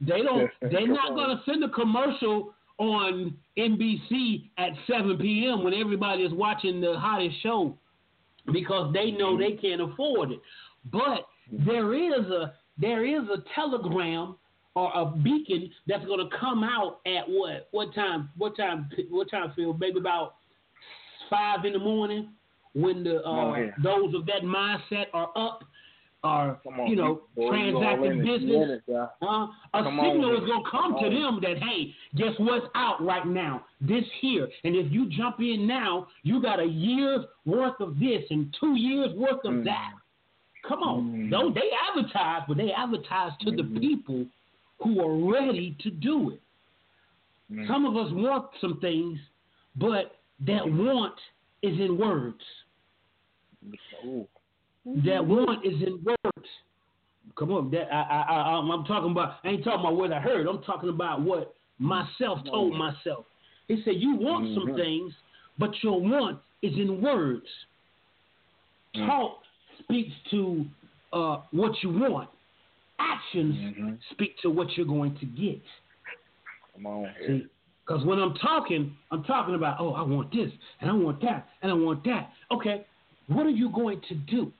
[0.00, 0.50] They don't.
[0.60, 5.64] They're not gonna send a commercial on NBC at 7 p.m.
[5.64, 7.76] when everybody is watching the hottest show
[8.52, 10.40] because they know they can't afford it.
[10.92, 14.36] But there is a there is a telegram
[14.76, 19.30] or a beacon that's going to come out at what what time what time what
[19.30, 20.34] time Phil maybe about
[21.30, 22.34] five in the morning
[22.82, 23.70] when the uh, Oh, yeah.
[23.82, 25.64] those of that mindset are up
[26.24, 28.80] are on, you know boy, transacting business.
[28.88, 28.94] It.
[29.22, 30.42] Uh, a Come signal man.
[30.42, 33.64] is gonna come to them that hey, guess what's out right now?
[33.80, 38.24] This here, and if you jump in now, you got a year's worth of this
[38.30, 39.64] and two years worth of Mm.
[39.64, 39.92] that.
[40.68, 41.30] Come on, Mm.
[41.30, 43.74] don't they advertise, but they advertise to Mm-hmm.
[43.74, 44.26] the people
[44.82, 46.40] who are ready to do it.
[47.52, 47.66] Mm.
[47.68, 49.18] Some of us want some things,
[49.76, 51.14] but that want
[51.62, 52.42] is in words.
[54.04, 54.26] Ooh.
[55.04, 56.48] That want is in words.
[57.36, 59.36] Come on, that I, I, I, I'm I'm talking about.
[59.44, 60.46] I ain't talking about what I heard.
[60.46, 63.26] I'm talking about what myself told myself.
[63.66, 64.76] He said, "You want some Mhm.
[64.76, 65.12] things,
[65.58, 67.46] but your want is in words.
[68.96, 69.06] Mm.
[69.06, 69.42] Talk
[69.80, 70.64] speaks to
[71.12, 72.28] uh, what you want.
[72.98, 73.98] Actions Mhm.
[74.10, 75.62] speak to what you're going to get.
[76.74, 77.14] Come on.
[77.26, 77.46] See,
[77.86, 81.48] Because when I'm talking, I'm talking about, oh, I want this, and I want that,
[81.62, 82.32] and I want that.
[82.50, 82.84] Okay,
[83.28, 84.52] what are you going to do?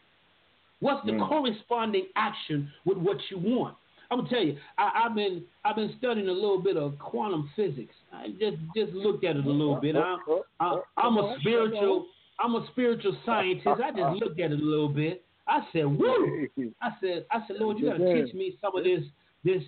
[0.81, 1.29] What's the Mm.
[1.29, 3.77] corresponding action with what you want?
[4.11, 7.51] I'm gonna tell you, I, I've been I've been studying a little bit of quantum
[7.57, 7.95] physics.
[8.13, 9.97] I just just looked at it a little bit.
[9.97, 10.17] I,
[10.61, 12.07] I, I'm a spiritual
[12.41, 13.67] I'm a spiritual scientist.
[13.85, 15.25] I just looked at it a little bit.
[15.49, 16.47] I said, woo!
[16.81, 19.03] I said, I said, Lord, you got to teach me some of this
[19.45, 19.63] this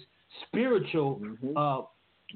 [0.47, 1.53] spiritual Mhm.
[1.57, 1.87] uh,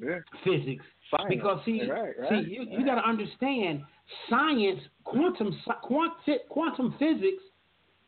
[0.01, 0.19] Yeah.
[0.43, 1.27] physics Science.
[1.29, 3.83] because see, Right, right, see, you, you got to understand
[4.29, 6.13] science, quantum sci- quant,
[6.49, 7.43] quantum physics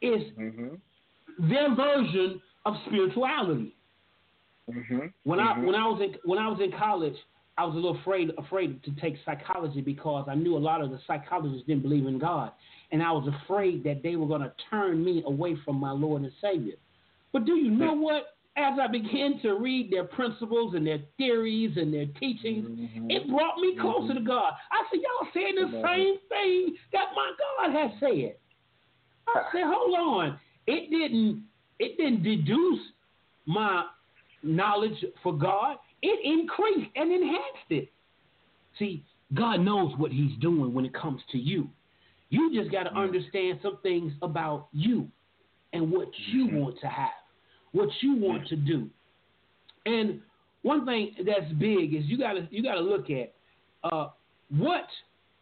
[0.00, 0.80] is Mhm.
[1.38, 3.74] their version of spirituality.
[4.70, 5.12] Mhm.
[5.24, 5.66] When I Mhm.
[5.66, 7.16] when I was in when I was in college,
[7.58, 10.90] I was a little afraid afraid to take psychology because I knew a lot of
[10.90, 12.52] the psychologists didn't believe in God,
[12.90, 16.22] and I was afraid that they were going to turn me away from my Lord
[16.22, 16.76] and Savior.
[17.32, 18.35] But do you know what?
[18.58, 23.12] As I began to read their principles and their theories and their teachings, Mhm.
[23.12, 24.54] it brought me closer to God.
[24.70, 28.36] I said, y'all saying the same thing that my God has said.
[29.28, 30.40] I said, hold on.
[30.66, 31.44] It didn't
[31.78, 32.80] it didn't deduce
[33.44, 33.84] my
[34.42, 35.76] knowledge for God.
[36.00, 37.92] It increased and enhanced it.
[38.78, 41.68] See, God knows what he's doing when it comes to you.
[42.30, 45.10] You just got to understand some things about you
[45.72, 47.10] and what you want to have,
[47.76, 48.88] what you want to do.
[49.84, 50.20] And
[50.62, 53.34] one thing that's big is you got to you got to look at
[53.84, 54.08] uh,
[54.48, 54.88] what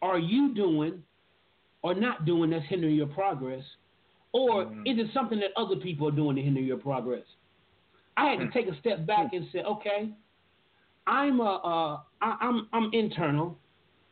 [0.01, 1.03] are you doing
[1.81, 3.63] or not doing that's hindering your progress,
[4.33, 4.81] or Mhm.
[4.85, 7.25] is it something that other people are doing to hinder your progress?
[8.17, 8.51] I had to Hmm.
[8.51, 10.13] take a step back and say, okay,
[11.07, 13.59] I'm a, uh, I, I'm I'm internal.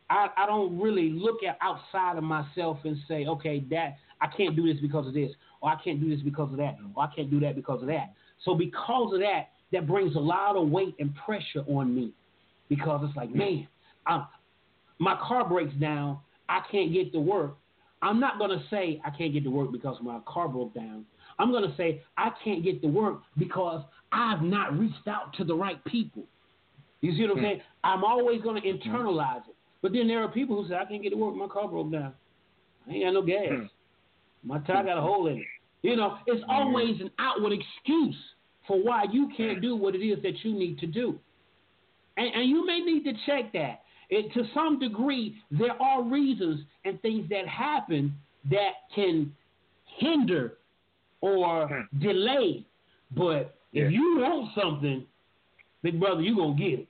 [0.09, 4.55] I, I don't really look at outside of myself and say, okay, that I can't
[4.55, 5.31] do this because of this,
[5.62, 7.88] or I can't do this because of that, or I can't do that because of
[7.89, 8.13] that.
[8.45, 12.13] So because of that, that brings a lot of weight and pressure on me,
[12.69, 13.67] because it's like, man,
[14.07, 14.25] I,
[14.99, 17.57] my car breaks down, I can't get to work.
[18.01, 21.05] I'm not gonna say I can't get to work because my car broke down.
[21.39, 25.55] I'm gonna say I can't get to work because I've not reached out to the
[25.55, 26.23] right people.
[27.01, 27.43] You see what I'm hmm.
[27.43, 27.62] saying?
[27.83, 28.77] I'm always going to hmm.
[28.77, 29.55] internalize it.
[29.81, 31.36] But then there are people who say, I can't get to work.
[31.36, 32.13] My car broke down.
[32.88, 33.49] I ain't got no gas.
[33.49, 33.65] Hmm.
[34.43, 35.45] My tire got a hole in it.
[35.82, 38.15] You know, it's always an outward excuse
[38.67, 41.19] for why you can't do what it is that you need to do.
[42.15, 43.82] And, and you may need to check that.
[44.10, 48.13] It, to some degree, there are reasons and things that happen
[48.49, 49.34] that can
[49.97, 50.58] hinder
[51.21, 51.99] or hmm.
[51.99, 52.65] delay.
[53.15, 53.86] But Yeah.
[53.86, 55.06] if you want something,
[55.82, 56.88] big brother, you're going to get it.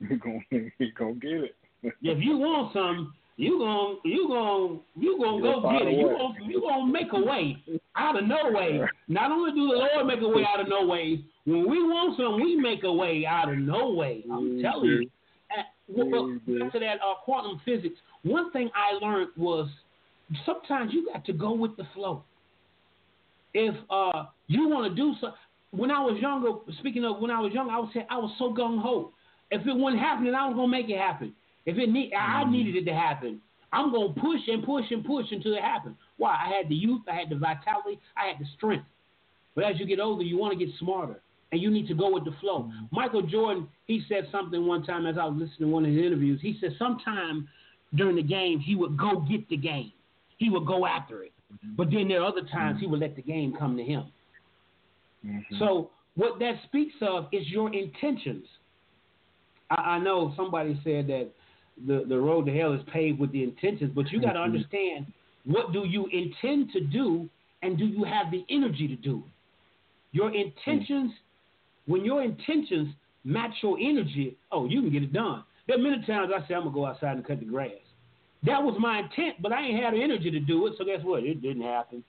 [0.00, 0.40] You gonna
[0.78, 1.56] you gonna get it.
[2.02, 5.98] If you want something, you gon' you gon' you gon' You'll go get it.
[5.98, 6.14] You way.
[6.14, 7.62] gon' you gonna make a way
[7.96, 8.80] out of no way.
[9.08, 12.16] Not only do the Lord make a way out of no way, when we want
[12.16, 14.22] something, we make a way out of no way.
[14.30, 14.62] I'm Mhm.
[14.62, 15.10] telling you.
[15.50, 16.60] And, well, Mhm.
[16.60, 17.98] back to that uh, quantum physics.
[18.22, 19.68] One thing I learned was
[20.44, 22.24] sometimes you got to go with the flow.
[23.54, 25.38] If uh, you want to do something,
[25.72, 28.34] when I was younger, speaking of when I was young, I would say I was
[28.38, 29.12] so gung ho.
[29.50, 31.34] If it wasn't happening, I was gonna make it happen.
[31.66, 32.50] If it need, I mm.
[32.50, 33.40] needed it to happen.
[33.72, 35.96] I'm gonna push and push and push until it happens.
[36.18, 36.30] Why?
[36.32, 38.84] I had the youth, I had the vitality, I had the strength.
[39.54, 41.20] But as you get older, you want to get smarter,
[41.52, 42.64] and you need to go with the flow.
[42.64, 42.88] Mm.
[42.90, 46.04] Michael Jordan, he said something one time as I was listening to one of his
[46.04, 46.40] interviews.
[46.42, 47.48] He said sometime
[47.94, 49.92] during the game he would go get the game,
[50.38, 51.32] he would go after it.
[51.52, 51.76] Mm-hmm.
[51.76, 52.90] But then there are other times he mm.
[52.90, 54.04] would let the game come to him.
[55.24, 55.58] Mhm.
[55.58, 58.46] So what that speaks of is your intentions.
[59.70, 61.30] I, I know somebody said that
[61.86, 64.44] the, the road to hell is paved with the intentions, but you got to Mhm.
[64.44, 65.06] understand
[65.44, 67.28] what do you intend to do
[67.62, 69.32] and do you have the energy to do it?
[70.16, 71.12] Your intentions,
[71.86, 75.42] when your intentions match your energy, oh, you can get it done.
[75.66, 77.70] There are many times I say I'm gonna go outside and cut the grass.
[78.44, 81.02] That was my intent, but I ain't had the energy to do it, so guess
[81.02, 81.22] what?
[81.24, 82.04] It didn't happen.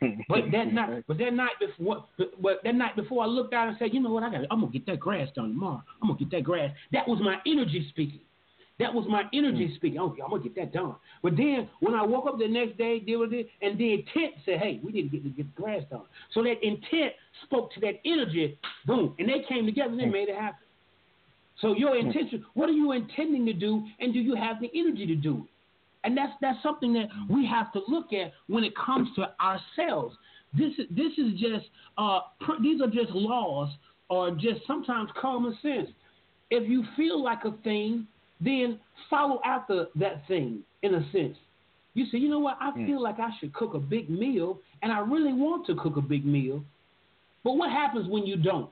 [0.28, 3.68] But that night, but that night before, but, but that night before, I looked out
[3.68, 4.22] and said, you know what?
[4.22, 5.82] I got, I'm gonna get that grass done tomorrow.
[6.02, 6.70] I'm gonna get that grass.
[6.92, 8.20] That was my energy speaking.
[8.78, 9.74] That was my energy mm.
[9.76, 9.98] speaking.
[9.98, 10.94] Okay, I'm gonna get that done.
[11.22, 14.34] But then when I woke up the next day, deal with it, and the intent
[14.44, 16.04] said, hey, we need to get, get the grass done.
[16.32, 17.12] So that intent
[17.44, 20.12] spoke to that energy, boom, and they came together and they mm.
[20.12, 20.64] made it happen.
[21.60, 22.06] So your mm.
[22.06, 25.38] intention, what are you intending to do, and do you have the energy to do
[25.38, 25.50] it?
[26.04, 30.16] And that's that's something that we have to look at when it comes to ourselves.
[30.56, 31.66] This is this is just
[31.98, 33.70] uh pr- these are just laws
[34.08, 35.88] or just sometimes common sense.
[36.50, 38.06] If you feel like a thing,
[38.40, 38.78] then
[39.10, 41.36] follow after that thing in a sense.
[41.94, 42.58] You say, you know what?
[42.60, 45.96] I feel like I should cook a big meal, and I really want to cook
[45.96, 46.62] a big meal.
[47.42, 48.70] But what happens when you don't?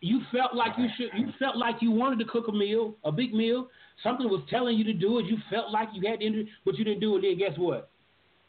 [0.00, 1.08] you felt like you should.
[1.18, 3.68] You felt like you wanted to cook a meal, a big meal.
[4.02, 5.26] Something was telling you to do it.
[5.26, 7.22] You felt like you had to, but you didn't do it.
[7.22, 7.90] Then guess what?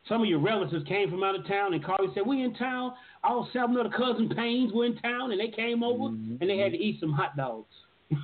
[0.09, 2.53] Some of your relatives came from out of town and called and said, "We in
[2.55, 2.93] town.
[3.23, 6.37] All seven of the cousin Paynes were in town, and they came over Mm-hmm.
[6.41, 7.73] and they had to eat some hot dogs."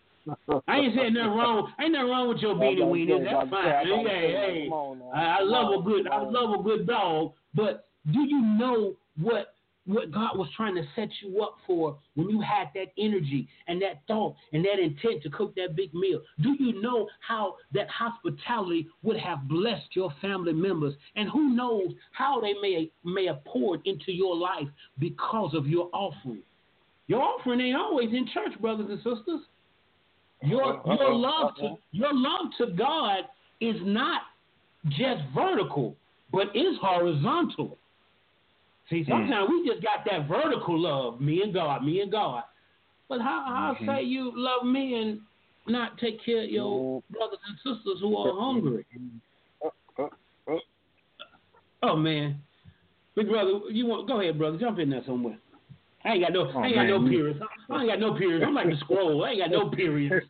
[0.68, 1.74] I ain't saying nothing wrong.
[1.82, 3.24] Ain't nothing wrong with your beanie weenie.
[3.24, 3.86] That's fine.
[3.86, 4.70] Hey, hey, hey.
[5.14, 6.08] I, I love a good.
[6.08, 7.34] I love a good dog.
[7.54, 9.54] But do you know what
[9.86, 13.82] what God was trying to set you up for when you had that energy and
[13.82, 16.22] that thought and that intent to cook that big meal?
[16.42, 20.94] Do you know how that hospitality would have blessed your family members?
[21.16, 24.68] And who knows how they may may have poured into your life
[25.00, 26.44] because of your offering.
[27.08, 29.42] Your offering ain't always in church, brothers and sisters.
[30.44, 33.20] Your your love to your love to God
[33.62, 34.24] is not
[34.90, 35.96] just vertical,
[36.32, 37.78] but is horizontal.
[38.90, 42.44] See, sometimes we just got that vertical love, me and God, me and God.
[43.08, 45.22] But how how say you love me and
[45.68, 48.86] not take care of your brothers and sisters who are hungry?
[51.82, 52.42] Oh man,
[53.16, 55.38] big brother, you want go ahead, brother, jump in there somewhere.
[56.06, 57.40] I ain't got no, I ain't got no periods.
[57.70, 58.44] I ain't got no periods.
[58.46, 59.24] I'm like the scroll.
[59.24, 60.26] I ain't got no periods.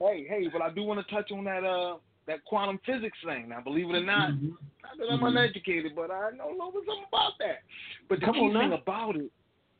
[0.00, 3.48] hey, hey, but I do want to touch on that uh that quantum physics thing.
[3.48, 4.50] Now, believe it or not, Mhm.
[4.82, 7.60] not that I'm uneducated, but I know a little bit something about that.
[8.08, 8.60] But the Come key now.
[8.60, 9.30] thing about it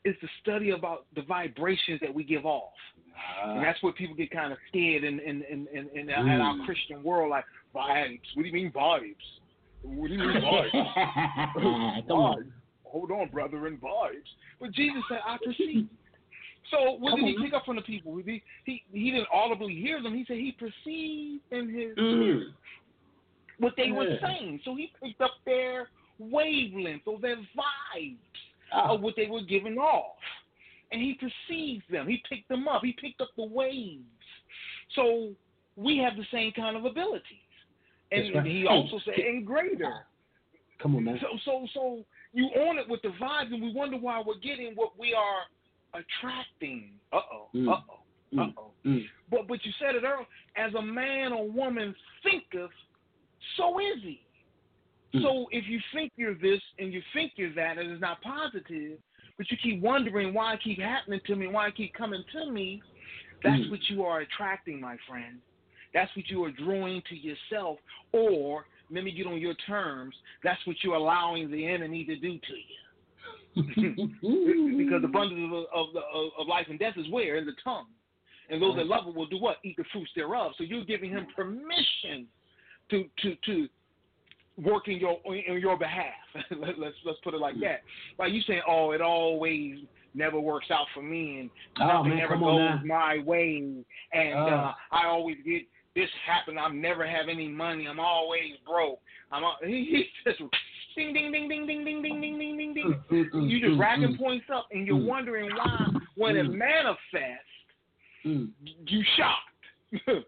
[0.03, 2.73] is the study about the vibrations that we give off.
[3.45, 6.55] and that's where people get kind of scared in in in in, in, in our
[6.55, 6.65] Mm.
[6.65, 7.45] Christian world, like
[7.75, 8.19] vibes.
[8.33, 9.15] What do you mean vibes?
[9.83, 11.53] What do you mean vibes?
[11.53, 12.03] Come on.
[12.37, 12.51] vibes.
[12.91, 14.29] Hold on, brother, in vibes.
[14.59, 15.87] But Jesus said, I perceive.
[16.69, 17.43] So what Come did he on.
[17.43, 18.15] pick up from the people?
[18.23, 20.15] He, he he didn't audibly hear them.
[20.15, 22.53] He said he perceived in his Mm.
[23.57, 24.61] what they were saying.
[24.63, 28.17] So he picked up their wavelength or their vibes
[28.71, 28.93] Ah.
[28.93, 30.15] of what they were giving off.
[30.91, 32.07] And he perceived them.
[32.07, 32.83] He picked them up.
[32.85, 34.03] He picked up the waves.
[34.95, 35.31] So
[35.75, 37.23] we have the same kind of abilities.
[38.11, 38.45] And right.
[38.45, 40.05] he also said, and greater.
[40.81, 41.19] Come on, man.
[41.21, 44.73] So so so you own it with the vibes and we wonder why we're getting
[44.75, 46.91] what we are attracting.
[47.11, 47.47] Uh oh.
[47.55, 47.67] Mm.
[47.71, 48.41] Uh oh.
[48.41, 48.71] Uh oh.
[48.85, 49.03] Mm.
[49.29, 52.71] But but you said it earlier, as a man or woman thinketh,
[53.57, 54.21] so is he.
[55.13, 55.23] Mm.
[55.23, 58.97] So if you think you're this and you think you're that and it's not positive,
[59.37, 62.51] but you keep wondering why it keep happening to me, why it keep coming to
[62.51, 62.81] me,
[63.43, 63.71] that's Mm.
[63.71, 65.39] what you are attracting, my friend.
[65.93, 67.79] That's what you are drawing to yourself,
[68.13, 70.15] or let me get on your terms.
[70.43, 73.63] That's what you're allowing the enemy to do to you,
[74.77, 77.87] because the abundance of, of, of, of life and death is where in the tongue,
[78.49, 79.57] and those that love it will do what?
[79.63, 80.53] Eat the fruits thereof.
[80.57, 82.27] So you're giving him permission
[82.89, 83.67] to to to
[84.61, 86.13] work in your in your behalf.
[86.51, 87.81] Let, let's let's put it like that.
[88.19, 89.77] Like you saying, oh, it always
[90.13, 91.49] never works out for me, and
[91.79, 93.57] Oh, nothing man, ever goes my way,
[94.13, 94.47] and Oh.
[94.47, 95.63] uh, I always get
[95.95, 96.57] this happen.
[96.57, 97.87] I never have any money.
[97.87, 98.99] I'm always broke.
[99.31, 99.85] I'm he,
[100.25, 100.39] he just
[100.95, 102.95] ding ding ding ding ding ding ding ding ding ding ding.
[103.11, 105.05] Mm, You just mm, racking mm, points up, and you're Mm.
[105.05, 106.53] wondering why when it Mm.
[106.53, 107.45] manifests,
[108.25, 108.51] mm,
[108.87, 110.21] you shocked.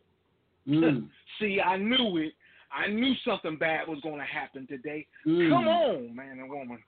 [0.68, 2.34] mm, See, I knew it.
[2.76, 5.06] I knew something bad was going to happen today.
[5.28, 5.48] mm.
[5.50, 6.80] Come on, man and woman.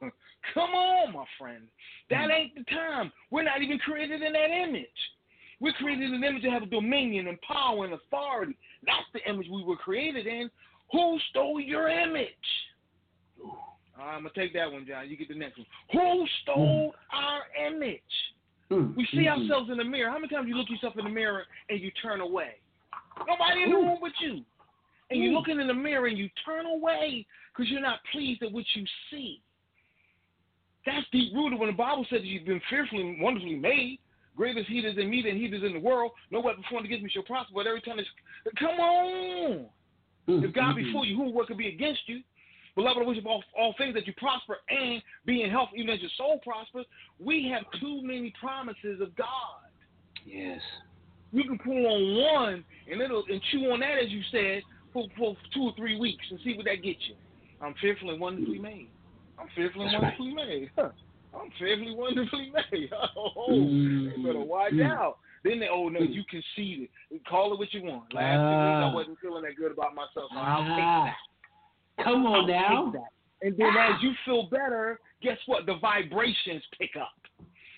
[0.54, 1.68] Come on, my friend.
[2.10, 3.12] That ain't the time.
[3.30, 4.88] We're not even created in that image.
[5.60, 8.58] We're created in an image to have dominion and power and authority.
[8.86, 10.50] That's the image we were created in.
[10.92, 12.30] Who stole your image?
[14.00, 15.10] I'm going to take that one, John.
[15.10, 15.68] You get the next one.
[15.94, 18.02] Who stole our image?
[18.70, 20.10] Mm, We see mm, ourselves in the mirror.
[20.10, 22.56] How many times you look yourself in the mirror and you turn away?
[23.28, 24.42] Nobody in the room but you.
[25.10, 28.52] And you're looking in the mirror and you turn away because you're not pleased at
[28.52, 29.42] what you see.
[30.86, 34.00] That's deep rooted when the Bible says you've been fearfully and wonderfully made.
[34.36, 36.12] Greater is he that is in me than he that is in the world.
[36.32, 37.54] No weapon formed against me shall prosper.
[37.56, 38.10] But every time it's,
[38.60, 39.66] come on.
[40.30, 42.22] mm, If God mm, be for you, who what could be against you?
[42.76, 45.92] Beloved, I wish of all, all things that you prosper and be in health, even
[45.92, 46.86] as your soul prospers.
[47.20, 49.64] We have too many promises of God.
[50.26, 50.60] Yes.
[51.32, 54.62] You can pull on one and it'll and chew on that, as you said,
[54.92, 57.16] for, for two or three weeks and see what that gets you.
[57.62, 58.90] I'm fearfully and wonderfully made.
[59.40, 60.20] I'm fearfully and That's right.
[60.20, 60.72] wonderfully made.
[60.78, 60.90] Huh.
[61.36, 62.90] I'm and wonderfully made.
[63.16, 64.90] Oh, better watch mm.
[64.90, 65.18] out.
[65.44, 66.90] Then they, oh no, you conceded.
[67.30, 68.14] Call it what you want.
[68.14, 68.80] Last two Ah.
[68.80, 71.16] weeks I wasn't feeling that good about myself, so I'll take Ah.
[71.98, 72.04] that.
[72.04, 72.94] Come on I'll now.
[73.42, 75.66] And then as you feel better, guess what?
[75.66, 77.14] The vibrations pick up.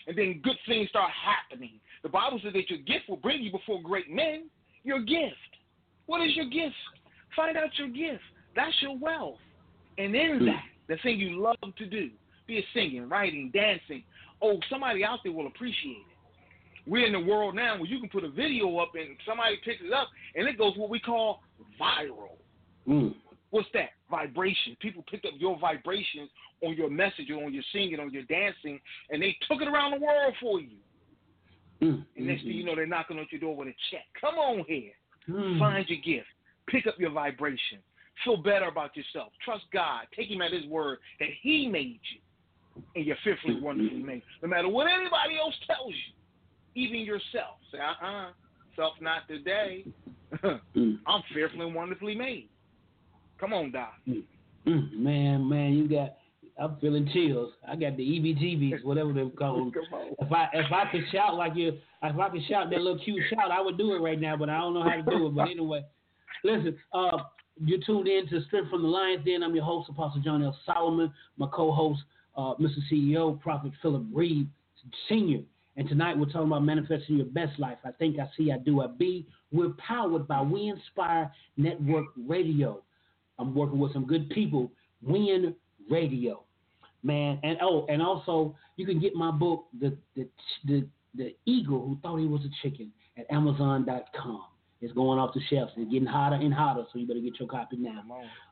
[0.07, 1.79] And then good things start happening.
[2.03, 4.49] The Bible says that your gift will bring you before great men.
[4.83, 5.35] Your gift.
[6.05, 6.75] What is your gift?
[7.35, 8.23] Find out your gift.
[8.55, 9.39] That's your wealth.
[9.97, 10.45] And in Hmm.
[10.45, 12.11] that, the thing you love to do,
[12.47, 14.03] be it singing, writing, dancing,
[14.41, 16.89] oh, somebody out there will appreciate it.
[16.89, 19.81] We're in the world now where you can put a video up and somebody picks
[19.83, 21.41] it up and it goes what we call
[21.79, 22.37] viral.
[22.87, 23.13] Mm.
[23.49, 23.89] What's that?
[24.09, 24.77] Vibration.
[24.79, 26.29] People picked up your vibrations
[26.63, 28.79] on your message, or on your singing, on your dancing,
[29.09, 30.77] and they took it around the world for you.
[31.81, 32.05] Mm.
[32.15, 34.05] And next thing you know, they're knocking on your door with a check.
[34.19, 34.91] Come on here.
[35.29, 35.59] Mm.
[35.59, 36.27] Find your gift.
[36.67, 37.79] Pick up your vibration.
[38.25, 39.31] Feel better about yourself.
[39.45, 40.05] Trust God.
[40.15, 42.19] Take Him at His word that He made you,
[42.95, 44.23] and you're fearfully, wonderfully made.
[44.41, 47.57] No matter what anybody else tells you, even yourself.
[47.71, 48.29] Say, uh-uh,
[48.75, 49.85] self not today.
[50.43, 50.59] Mm.
[51.07, 52.49] I'm fearfully and wonderfully made.
[53.39, 53.93] Come on, Doc.
[54.07, 54.93] Mm.
[54.93, 56.15] Man, man, you got.
[56.59, 57.53] I'm feeling chills.
[57.67, 59.71] I got the EBGBs, whatever they call them.
[59.71, 60.07] Come on.
[60.19, 63.21] If I if I could shout like you, if I could shout that little cute
[63.29, 64.35] shout, I would do it right now.
[64.35, 65.35] But I don't know how to do it.
[65.35, 65.85] But anyway,
[66.43, 66.77] listen.
[66.93, 67.17] Uh,
[67.63, 69.43] you're tuned in to Strength from the Lions Den.
[69.43, 70.55] I'm your host, Apostle John L.
[70.65, 71.11] Solomon.
[71.37, 72.01] My co-host,
[72.37, 72.79] uh, Mr.
[72.91, 74.47] CEO, Prophet Phillip Reid
[75.09, 75.41] Senior.
[75.75, 77.77] And tonight we're talking about manifesting your best life.
[77.85, 79.27] I think I see, I do, I be.
[79.51, 82.81] We're powered by We Inspire Network Radio.
[83.39, 84.71] I'm working with some good people.
[85.03, 85.53] Win
[85.89, 86.43] Radio,
[87.03, 90.27] man, and oh, and also you can get my book, the the
[90.65, 94.43] the the eagle who thought he was a chicken, at Amazon.com.
[94.81, 95.71] It's going off the shelves.
[95.75, 98.03] It's getting hotter and hotter, so you better get your copy now.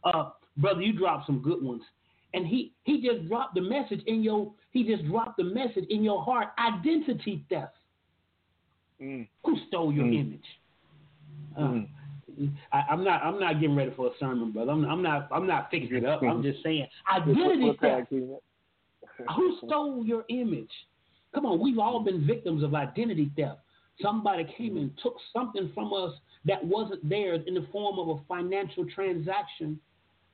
[0.04, 1.84] Uh, brother, you dropped some good ones,
[2.36, 6.04] and he he just dropped the message in your he just dropped the message in
[6.04, 6.50] your heart.
[6.60, 7.78] Identity theft.
[9.02, 9.28] Mm.
[9.46, 10.20] Who stole your Mm.
[10.20, 10.60] image?
[11.58, 11.88] Uh, Mm.
[12.74, 13.24] I, I'm not.
[13.24, 14.72] I'm not getting ready for a sermon, brother.
[14.74, 15.30] I'm, I'm not.
[15.32, 16.22] I'm not fixing it up.
[16.22, 18.12] I'm just saying identity theft.
[19.36, 20.72] Who stole your image?
[21.34, 23.60] Come on, we've all been victims of identity theft.
[24.02, 26.14] Somebody came and took something from us
[26.44, 29.80] that wasn't theirs in the form of a financial transaction.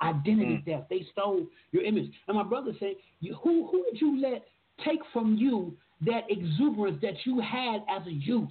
[0.01, 0.65] Identity mm.
[0.65, 0.89] theft.
[0.89, 2.11] They stole your image.
[2.27, 2.95] And my brother said,
[3.43, 4.45] who who did you let
[4.85, 8.49] take from you that exuberance that you had as a youth?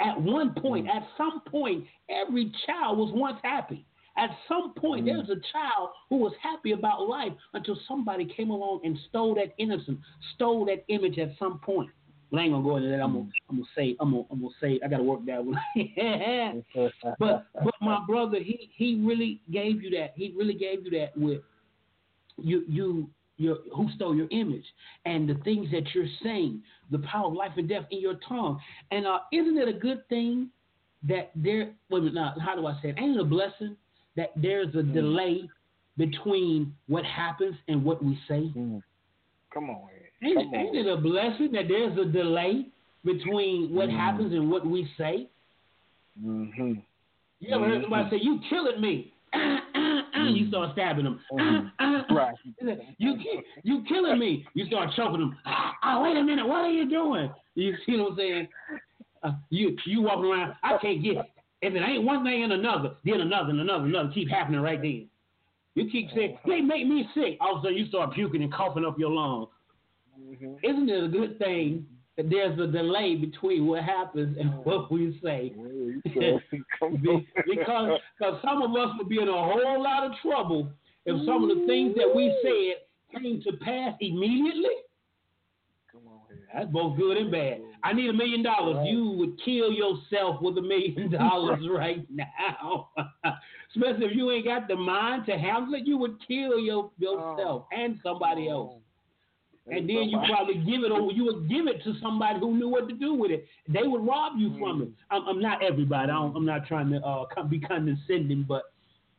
[0.00, 0.94] At one point, mm.
[0.94, 3.86] at some point, every child was once happy.
[4.16, 5.28] At some point, there mm.
[5.28, 9.54] was a child who was happy about life until somebody came along and stole that
[9.58, 9.98] innocence,
[10.34, 11.90] stole that image at some point.
[12.34, 13.00] But I ain't gonna go into that.
[13.00, 13.30] I'm gonna, mm.
[13.48, 15.56] I'm gonna say, I'm gonna, I'm gonna say, I gotta work that one.
[17.20, 20.14] but, but my brother, he, he really gave you that.
[20.16, 21.42] He really gave you that with
[22.38, 24.64] you, you, your, who stole your image
[25.04, 26.60] and the things that you're saying,
[26.90, 28.60] the power of life and death in your tongue.
[28.90, 30.48] And uh, isn't it a good thing
[31.06, 31.70] that there?
[31.88, 32.96] Wait a minute, now, how do I say it?
[32.98, 33.76] Ain't it a blessing
[34.16, 34.92] that there's a mm.
[34.92, 35.48] delay
[35.96, 38.50] between what happens and what we say?
[38.56, 38.82] Mm.
[39.52, 39.88] Come on.
[39.88, 40.03] here.
[40.24, 42.66] Ain't, Come it, a blessing that there's a delay
[43.04, 43.98] between what mm-hmm.
[43.98, 45.28] happens and what we say?
[46.22, 46.72] Mm-hmm.
[47.40, 48.14] You ever heard somebody mm-hmm.
[48.14, 49.12] say, "You killing me"?
[49.34, 50.48] you mm-hmm.
[50.48, 51.20] start stabbing them.
[52.10, 52.34] Right.
[52.98, 53.16] You
[53.62, 54.46] you killing me.
[54.54, 55.36] You start choking them.
[55.86, 56.46] Oh, wait a minute.
[56.46, 57.30] What are you doing?
[57.54, 58.48] You see what I'm saying?
[59.22, 60.54] Uh, you you walking around.
[60.62, 61.16] I can't get.
[61.16, 61.26] It.
[61.62, 64.80] If it ain't one thing and another, then another and another, another keep happening right
[64.80, 65.08] then.
[65.74, 67.36] You keep saying they make me sick.
[67.40, 69.48] All of a sudden you start puking and coughing up your lungs.
[70.20, 70.54] Mm-hmm.
[70.62, 71.86] Isn't it a good thing
[72.16, 75.52] that there's a delay between what happens and what we say?
[76.78, 77.26] Come Be- on.
[77.48, 80.70] because cause some of us would be in a whole lot of trouble
[81.06, 84.76] if some of the things that we said came to pass immediately.
[85.90, 86.46] Come on here.
[86.52, 87.60] That's both good and bad.
[87.82, 88.86] I need a million dollars.
[88.88, 92.90] You would kill yourself with a million dollars right now.
[93.70, 97.66] Especially if you ain't got the mind to handle it, you would kill your, yourself
[97.66, 98.74] oh, and somebody else.
[99.66, 101.10] And then you probably give it over.
[101.10, 103.46] You would give it to somebody who knew what to do with it.
[103.66, 104.88] They would rob you from it.
[105.10, 106.10] I'm, I'm not everybody.
[106.10, 108.64] I don't, I'm not trying to uh, be condescending, but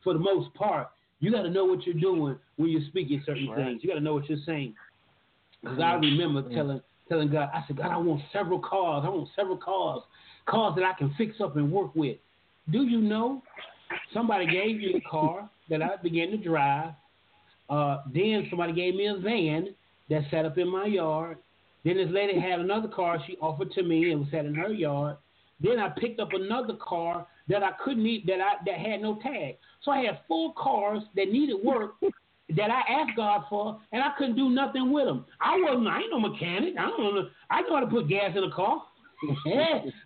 [0.04, 0.90] for the most part,
[1.20, 3.66] you got to know what you're doing when you're speaking certain Right.
[3.66, 3.84] things.
[3.84, 4.76] You got to know what you're saying.
[5.62, 9.04] Because I remember telling telling God, I said, God, I want several cars.
[9.06, 10.02] I want several cars,
[10.48, 12.18] cars that I can fix up and work with.
[12.72, 13.44] Do you know
[14.14, 16.94] somebody gave me a car that I began to drive?
[17.70, 19.74] Uh, then somebody gave me a van
[20.10, 21.38] that sat up in my yard.
[21.84, 24.74] Then this lady had another car she offered to me and was sat in her
[24.74, 25.18] yard.
[25.60, 29.20] Then I picked up another car that I couldn't eat that I that had no
[29.22, 29.58] tag.
[29.84, 31.96] So I had four cars that needed work
[32.56, 35.26] that I asked God for, and I couldn't do nothing with them.
[35.40, 35.88] I wasn't.
[35.88, 36.76] I ain't no mechanic.
[36.78, 37.30] I don't know.
[37.50, 38.84] I know how to put gas in a car.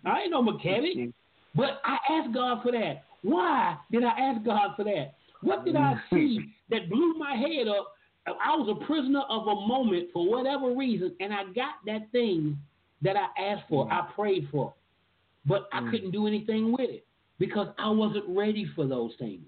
[0.04, 1.12] I ain't no mechanic.
[1.52, 3.02] But I asked God for that.
[3.22, 5.14] Why did I ask God for that?
[5.42, 7.92] What did I see that blew my head up?
[8.26, 12.58] I was a prisoner of a moment for whatever reason, and I got that thing
[13.02, 13.90] that I asked for.
[13.90, 14.74] I prayed for,
[15.46, 17.06] but I couldn't do anything with it
[17.38, 19.46] because I wasn't ready for those things.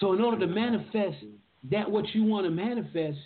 [0.00, 1.16] So in order to manifest
[1.70, 3.18] that what you want to manifest,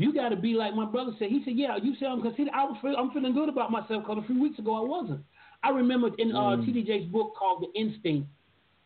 [0.00, 1.28] You got to be like my brother said.
[1.28, 2.52] He said, "Yeah, you said I'm considered.
[2.54, 5.22] I was feel, I'm feeling good about myself because a few weeks ago I wasn't.
[5.64, 6.66] I remember in uh, Mm.
[6.66, 6.84] T.D.
[6.84, 8.28] Jakes' book called The Instinct.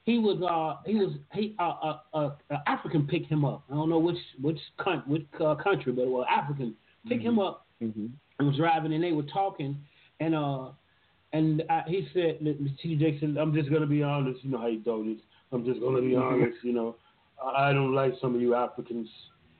[0.04, 3.62] He was uh he was he uh uh, uh, uh African picked him up.
[3.70, 6.74] I don't know which which con- which uh, country, but well African
[7.08, 8.06] picked him up Mm-hmm.
[8.38, 9.76] and was driving, and they were talking,
[10.20, 10.68] and uh
[11.32, 12.38] and I, he said,
[12.80, 12.96] T.D.
[12.96, 14.44] Jackson, "I'm just gonna be honest.
[14.44, 15.24] You know how you do this.
[15.50, 16.58] I'm just gonna be honest.
[16.62, 16.96] You know,
[17.44, 19.08] I I don't like some of you Africans."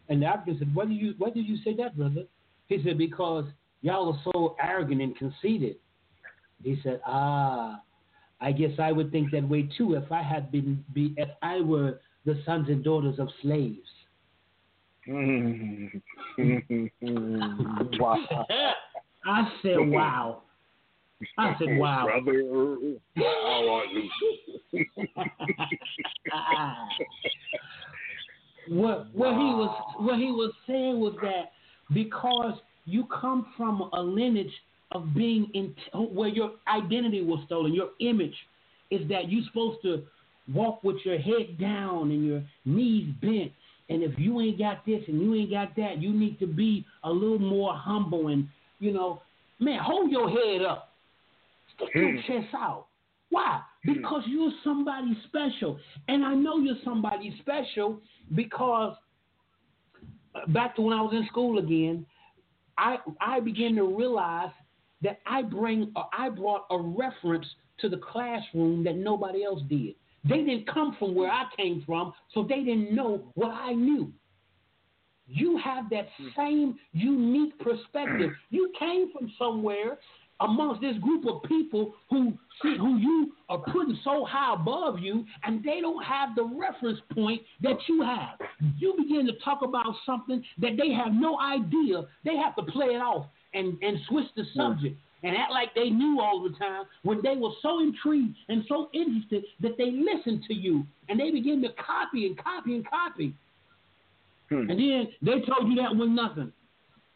[0.09, 2.25] And the African said, "Why do you why did you say that, brother?"
[2.69, 3.47] He said, "Because
[3.81, 5.77] y'all are so arrogant and conceited."
[6.63, 7.81] He said, "Ah,
[8.43, 11.61] I guess I would think that way too if I had been be if I
[11.61, 13.89] were the sons and daughters of slaves."
[15.09, 15.99] Mm-hmm.
[18.01, 18.47] wow.
[19.25, 20.43] I said, "Wow."
[21.39, 23.01] I said, "Wow." Brother, you?
[28.69, 31.53] what what he was what he was saying was that
[31.93, 34.53] because you come from a lineage
[34.95, 38.35] of being in where your identity was stolen, your image
[38.91, 40.03] is that you're supposed to
[40.53, 43.53] walk with your head down and your knees bent.
[43.89, 46.85] And if you ain't got this and you ain't got that, you need to be
[47.05, 49.23] a little more humble and you know,
[49.61, 50.91] man, hold your head up.
[51.77, 52.87] Stick your chest out.
[53.31, 53.61] Why?
[53.85, 55.79] Because you're somebody special.
[56.09, 58.01] And I know you're somebody special
[58.35, 58.97] because
[60.35, 62.05] uh, back to when I was in school again,
[62.77, 64.51] I I began to realize
[65.03, 67.47] that I bring uh, I brought a reference
[67.81, 69.95] to the classroom that nobody else did.
[70.29, 74.13] They didn't come from where I came from, so they didn't know what I knew.
[75.27, 78.31] You have that same unique perspective.
[78.51, 79.99] You came from somewhere
[80.41, 85.65] amongst this group of people who who you are putting so high above you, and
[85.65, 88.39] they don't have the reference point that you have.
[88.79, 92.03] You begin to talk about something that they have no idea.
[92.25, 95.89] They have to play it off and, and switch the subject and act like they
[95.91, 100.43] knew all the time when they were so intrigued and so interested that they listened
[100.49, 103.35] to you and they begin to copy and copy and copy.
[104.49, 104.71] Hmm.
[104.71, 106.53] And then they told you that was nothing.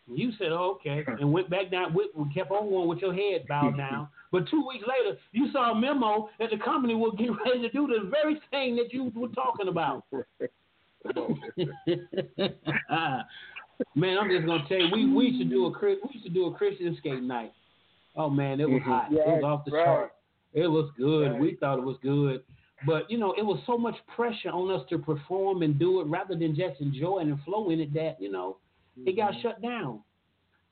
[0.08, 3.44] You said, oh, okay, and went back down, with, kept on going with your head
[3.48, 4.08] bowed down.
[4.30, 7.70] But two weeks later, you saw a memo that the company was getting ready to
[7.70, 10.04] do the very thing that you were talking about.
[13.94, 16.30] Man, I'm just gonna tell you, we we used to do a we used to
[16.32, 17.52] do a Christian skate night.
[18.16, 18.84] Oh man, it was Mhm.
[18.84, 19.12] hot.
[19.12, 20.12] it was off the Right, chart.
[20.54, 21.32] It was good.
[21.32, 21.40] Right.
[21.40, 22.42] We thought it was good.
[22.86, 26.04] But you know, it was so much pressure on us to perform and do it
[26.04, 28.58] rather than just enjoy it and flow in it that, you know,
[29.04, 30.02] it got shut down.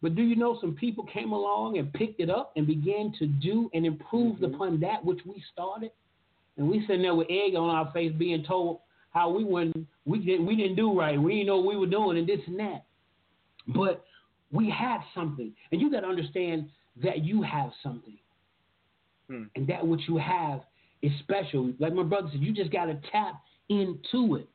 [0.00, 3.26] But do you know some people came along and picked it up and began to
[3.26, 5.92] do and improved upon that which we started?
[6.56, 8.80] And we sitting there with egg on our face being told
[9.10, 9.74] how we went
[10.04, 11.20] we didn't we didn't do right.
[11.20, 12.84] We didn't know what we were doing and this and that.
[13.68, 14.04] But
[14.52, 15.52] we had something.
[15.72, 16.68] And you gotta understand
[17.02, 18.18] that you have something.
[19.28, 19.44] Hmm.
[19.56, 20.62] And that what you have
[21.02, 21.72] is special.
[21.78, 24.48] Like my brother said, you just gotta tap into it.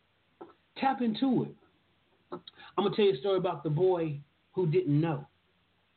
[0.78, 1.56] Tap into it.
[2.32, 4.20] I'm gonna tell you a story about the boy
[4.54, 5.26] who didn't know.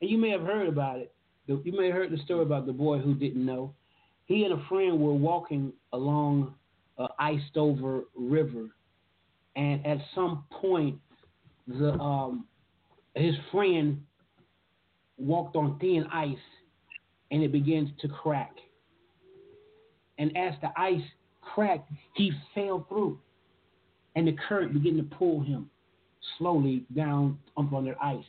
[0.01, 1.15] And you may have heard about it.
[1.47, 3.75] You may have heard the story about the boy who didn't know.
[4.27, 6.55] He and a friend were walking along
[6.99, 8.69] a iced over river,
[9.57, 10.99] and at some point,
[11.67, 12.47] the um,
[13.15, 14.03] his friend
[15.19, 16.37] walked on thin ice,
[17.31, 18.55] and it begins to crack.
[20.19, 21.03] And as the ice
[21.41, 23.19] cracked, he fell through,
[24.17, 25.71] and the current began to pull him
[26.39, 28.25] slowly down up on the ice.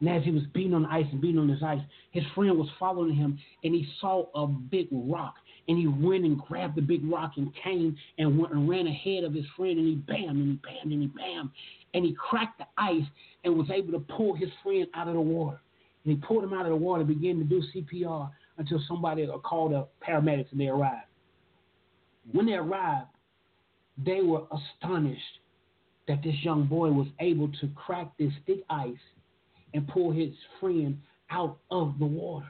[0.00, 1.80] And as he was beating on the ice and beating on this ice,
[2.10, 5.36] his friend was following him and he saw a big rock.
[5.68, 9.24] And he went and grabbed the big rock and came and went and ran ahead
[9.24, 11.52] of his friend and he bam and he bam and he bam.
[11.94, 13.04] And he cracked the ice
[13.44, 15.60] and was able to pull his friend out of the water.
[16.04, 19.26] And he pulled him out of the water and began to do CPR until somebody
[19.44, 21.06] called the paramedics and they arrived.
[22.32, 23.08] When they arrived,
[24.04, 25.22] they were astonished
[26.08, 28.94] that this young boy was able to crack this thick ice
[29.74, 31.00] and pull his friend
[31.30, 32.46] out of the water.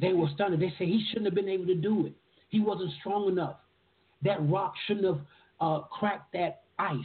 [0.00, 0.60] They were stunned.
[0.60, 2.12] They said he shouldn't have been able to do it.
[2.48, 3.56] He wasn't strong enough.
[4.22, 5.20] That rock shouldn't have
[5.60, 6.98] uh, cracked that ice.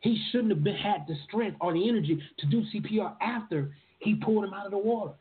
[0.00, 4.14] He shouldn't have been, had the strength or the energy to do CPR after he
[4.14, 5.12] pulled him out of the water.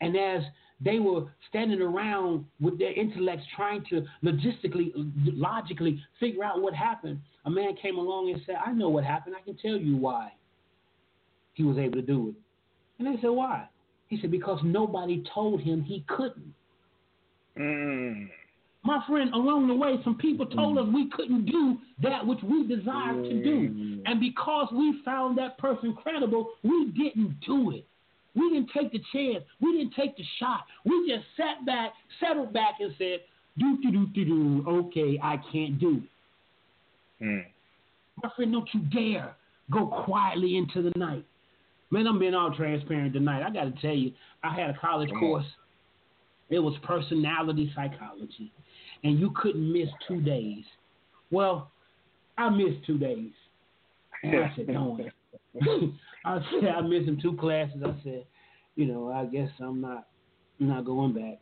[0.00, 0.42] And as
[0.80, 7.20] they were standing around with their intellects trying to logistically, logically figure out what happened,
[7.44, 9.36] a man came along and said, I know what happened.
[9.38, 10.32] I can tell you why
[11.54, 12.34] he was able to do it.
[12.98, 13.68] And they said, Why?
[14.08, 16.54] He said, Because nobody told him he couldn't.
[17.58, 18.28] Mm.
[18.84, 22.66] My friend, along the way, some people told us we couldn't do that which we
[22.66, 24.02] desired to do.
[24.04, 27.86] And because we found that person credible, we didn't do it.
[28.34, 29.42] We didn't take the chance.
[29.62, 30.64] We didn't take the shot.
[30.84, 33.20] We just sat back, settled back, and said,
[33.58, 34.64] do, do, do, do, do.
[34.68, 36.02] Okay, I can't do
[37.20, 37.24] it.
[37.24, 37.44] Mm.
[38.22, 39.34] My friend, don't you dare
[39.70, 41.24] go quietly into the night.
[41.94, 43.44] Man, I'm being all transparent tonight.
[43.46, 44.10] I got to tell you,
[44.42, 45.46] I had a college course.
[46.50, 48.52] It was personality psychology,
[49.04, 50.64] and you couldn't miss two days.
[51.30, 51.70] Well,
[52.36, 53.30] I missed two days,
[54.24, 54.98] and I said, "No."
[56.24, 57.80] I said I missed them two classes.
[57.84, 58.26] I said,
[58.74, 60.08] you know, I guess I'm not,
[60.60, 61.38] I'm not going back.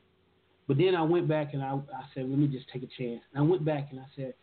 [0.69, 3.23] But then I went back and I, I said, let me just take a chance.
[3.33, 4.35] And I went back and I said,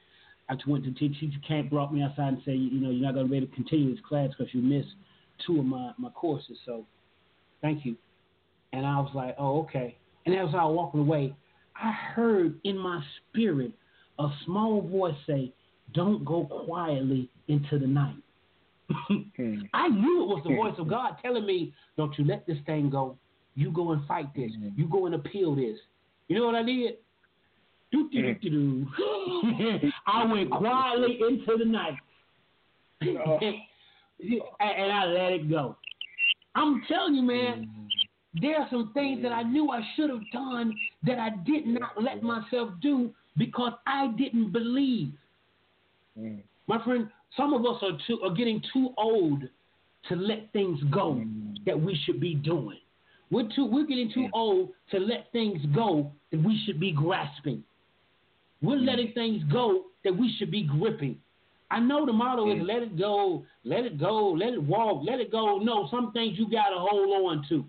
[0.50, 1.20] I went to teach.
[1.20, 3.38] Teacher Camp brought me outside and said, you, you know, you're not going to be
[3.38, 4.90] able to continue this class because you missed
[5.46, 6.58] two of my, my courses.
[6.66, 6.86] So
[7.62, 7.96] thank you.
[8.74, 9.98] And I was like, oh, okay.
[10.26, 11.34] And as I was walking away,
[11.82, 13.72] I heard in my spirit
[14.20, 15.52] a small voice say,
[15.94, 18.16] don't go quietly into the night.
[19.38, 19.62] Hmm.
[19.74, 20.56] I knew it was the hmm.
[20.58, 23.16] voice of God telling me, don't you let this thing go.
[23.56, 24.52] You go and fight this.
[24.58, 24.70] Hmm.
[24.76, 25.78] You go and appeal this.
[26.28, 26.96] You know what I did?
[27.92, 29.58] Do, do, do, hmm.
[29.58, 29.92] do, do.
[30.08, 31.94] I went quietly into the night.
[33.26, 33.40] Oh.
[34.20, 35.76] and I let it go.
[36.56, 38.42] I'm telling you, man, mm-hmm.
[38.42, 42.02] there are some things that I knew I should have done that I did not
[42.02, 45.14] let myself do because I didn't believe.
[46.20, 46.42] Mm.
[46.68, 49.44] My friend, some of us are too are getting too old
[50.10, 51.56] to let things go mm.
[51.66, 52.78] that we should be doing.
[53.32, 57.64] We're too we're getting too old to let things go that we should be grasping.
[58.62, 58.88] We're mm.
[58.88, 61.18] letting things go that we should be gripping.
[61.72, 65.20] I know the motto is let it go, let it go, let it walk, let
[65.20, 65.60] it go.
[65.60, 67.64] No, some things you gotta hold on to.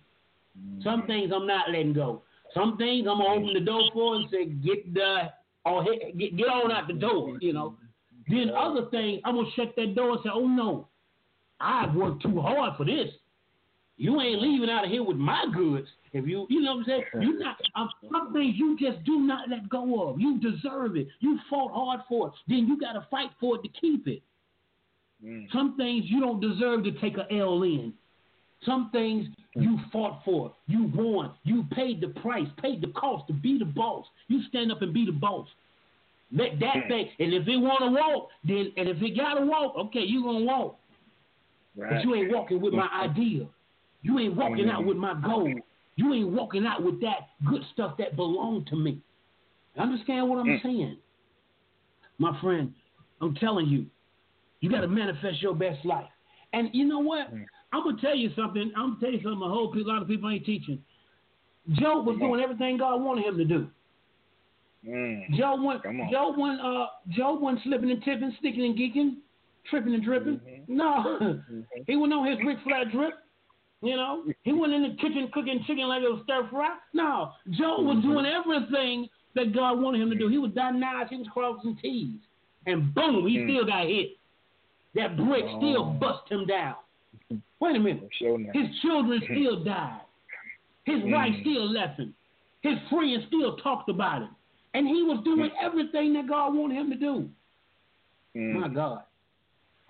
[0.82, 1.07] Some mm-hmm.
[1.07, 2.22] things I'm not letting go.
[2.55, 5.30] Some things I'm gonna open the door for and say, get the
[5.64, 7.76] or get, get on out the door, you know.
[8.28, 10.88] Then other things I'm gonna shut that door and say, oh no,
[11.61, 13.11] I've worked too hard for this.
[14.01, 15.86] You ain't leaving out of here with my goods.
[16.14, 17.05] If you, you know what I'm saying?
[17.20, 20.18] You not um, some things you just do not let go of.
[20.18, 21.07] You deserve it.
[21.20, 22.32] You fought hard for it.
[22.48, 24.22] Then you got to fight for it to keep it.
[25.22, 25.53] Mm.
[25.53, 27.92] Some things you don't deserve to take a L in.
[28.64, 33.34] Some things you fought for, you won, you paid the price, paid the cost to
[33.34, 34.07] be the boss.
[34.28, 35.46] You stand up and be the boss.
[36.32, 39.46] Let that thing, and if it want to walk, then and if it got to
[39.46, 40.78] walk, okay, you gonna walk.
[41.76, 41.90] Right.
[41.90, 43.46] But you ain't walking with my idea.
[44.03, 45.53] You ain't walking out with my goal.
[45.96, 49.01] You ain't walking out with that good stuff that belonged to me.
[49.76, 50.62] Understand what I'm Mm.
[50.62, 50.98] saying?
[52.18, 52.74] My friend,
[53.20, 53.86] I'm telling you,
[54.61, 56.11] you got to manifest your best life.
[56.53, 57.32] And you know what?
[57.32, 57.46] Mm.
[57.72, 58.72] I'm gonna tell you something.
[58.74, 59.42] I'm gonna tell you something.
[59.42, 60.82] A whole lot of people ain't teaching.
[61.74, 63.70] Job was doing everything God wanted him to do.
[64.86, 65.34] Mm.
[65.36, 65.82] Job went.
[66.11, 66.61] Job went.
[66.61, 69.16] Uh, Job went slipping and tipping, sticking and geeking,
[69.68, 70.40] tripping and dripping.
[70.40, 70.76] Mm-hmm.
[70.76, 71.40] No,
[71.86, 73.14] he went on his Ric Flair drip.
[73.82, 76.76] You know, he went in the kitchen cooking chicken like it was stir fry.
[76.92, 78.08] No, Joe was Mm-hmm.
[78.12, 80.28] doing everything that God wanted him to do.
[80.28, 82.18] He was dotting I's, he was crossing T's,
[82.66, 83.48] and boom, he Mm.
[83.48, 84.10] still got hit.
[84.94, 85.98] That brick still Oh.
[86.00, 86.74] bust him down.
[87.60, 88.08] Wait a minute.
[88.52, 90.00] His children still died.
[90.84, 91.40] His wife Mm.
[91.42, 92.14] still left him.
[92.62, 94.30] His friends still talked about him.
[94.74, 97.28] And he was doing everything that God wanted him to do.
[98.36, 98.60] Mm.
[98.60, 99.02] My God.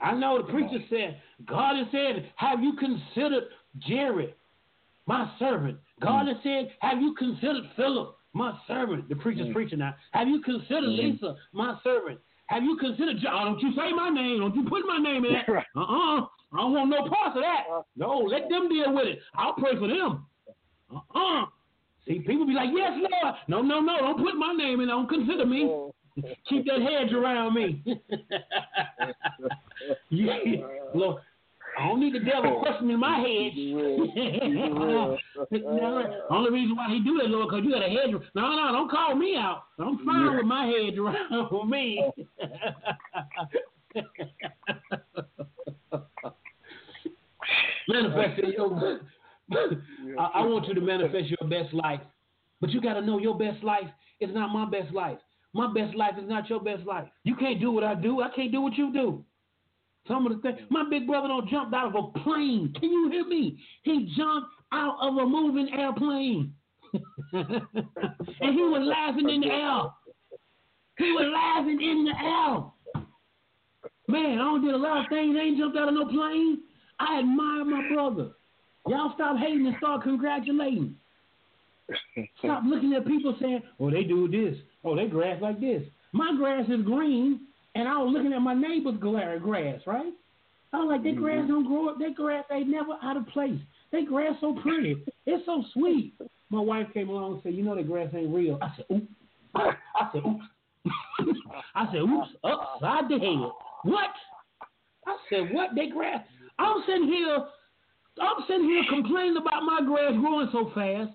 [0.00, 3.44] I know the preacher said, God has said, Have you considered
[3.78, 4.34] Jerry,
[5.06, 5.78] my servant?
[6.00, 9.08] God has said, Have you considered Phillip, my servant?
[9.08, 9.94] The preacher's preaching now.
[10.12, 12.18] Have you considered Lisa, my servant?
[12.46, 13.46] Have you considered John?
[13.46, 14.40] Don't you say my name.
[14.40, 15.48] Don't you put my name in that.
[15.50, 15.66] Right.
[15.76, 17.64] Uh uh I don't want no parts of that.
[17.96, 19.20] No, let them deal with it.
[19.36, 20.26] I'll pray for them.
[20.92, 21.44] Uh uh
[22.06, 23.34] See, people be like, Yes, Lord.
[23.46, 23.98] No, no, no.
[23.98, 24.88] Don't put my name in.
[24.88, 25.70] Don't consider me.
[26.48, 27.82] Keep that hedge around me.
[30.10, 30.36] yeah.
[30.94, 31.20] Look,
[31.80, 33.52] I don't need the devil questioning my head.
[34.74, 35.16] no,
[36.30, 38.10] only reason why he do that, Lord, because you got a hedge.
[38.34, 39.62] No, no, don't call me out.
[39.78, 42.04] I'm fine with my hedge around me.
[47.88, 49.00] manifest your.
[50.18, 52.00] I, I want you to manifest your best life,
[52.60, 53.88] but you got to know your best life
[54.20, 55.18] is not my best life.
[55.54, 57.08] My best life is not your best life.
[57.24, 58.20] You can't do what I do.
[58.20, 59.24] I can't do what you do.
[60.08, 60.58] Some of the things.
[60.70, 62.72] My big brother don't jump out of a plane.
[62.78, 63.58] Can you hear me?
[63.82, 66.54] He jumped out of a moving airplane,
[67.32, 67.44] and
[68.40, 69.82] he was laughing in the air.
[70.98, 73.04] He was laughing in the air.
[74.08, 75.36] Man, I don't did a lot of things.
[75.38, 76.62] I ain't jumped out of no plane.
[76.98, 78.30] I admire my brother.
[78.86, 80.96] Y'all stop hating and start congratulating.
[82.38, 84.58] Stop looking at people saying, "Oh, they do this.
[84.84, 85.82] Oh, they grass like this.
[86.12, 90.12] My grass is green, and I was looking at my neighbor's gra- grass, right?
[90.72, 91.22] I was like, that mm-hmm.
[91.22, 91.98] grass don't grow up.
[91.98, 93.58] That grass ain't never out of place.
[93.92, 95.04] That grass so pretty.
[95.26, 96.14] It's so sweet.
[96.50, 98.58] My wife came along and said, you know that grass ain't real.
[98.62, 99.12] I said, oops.
[99.54, 100.44] I said, oops.
[101.74, 103.50] I said, oops, upside the head.
[103.82, 104.10] What?
[105.06, 105.70] I said, what?
[105.74, 106.24] They grass.
[106.58, 107.38] I'm sitting here,
[108.20, 111.10] I'm sitting here complaining about my grass growing so fast.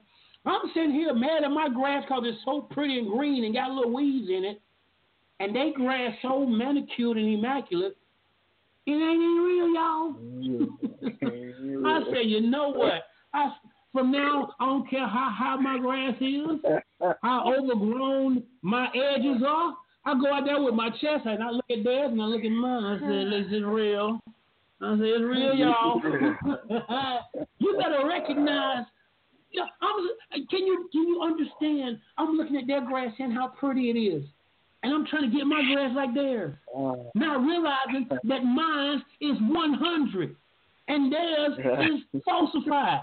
[0.46, 3.72] I'm sitting here mad at my grass because it's so pretty and green and got
[3.72, 4.62] little weeds in it.
[5.40, 7.98] And they grass so manicured and immaculate.
[8.88, 10.16] It ain't even real, y'all.
[11.88, 13.04] I said, you know what?
[13.34, 13.52] I,
[13.92, 16.60] from now, I don't care how high my grass is,
[17.22, 19.76] how overgrown my edges are.
[20.06, 22.44] I go out there with my chest and I look at theirs and I look
[22.46, 22.84] at mine.
[22.84, 24.20] I said, this is real.
[24.82, 26.02] I said, it's real, y'all.
[27.58, 28.86] you gotta recognize.
[29.56, 32.00] Know, I'm, can you can you understand?
[32.18, 34.24] I'm looking at their grass and how pretty it is,
[34.86, 36.56] and I'm trying to get my grass like theirs.
[37.16, 40.36] Not realizing that mine is 100
[40.88, 43.02] and theirs is falsified.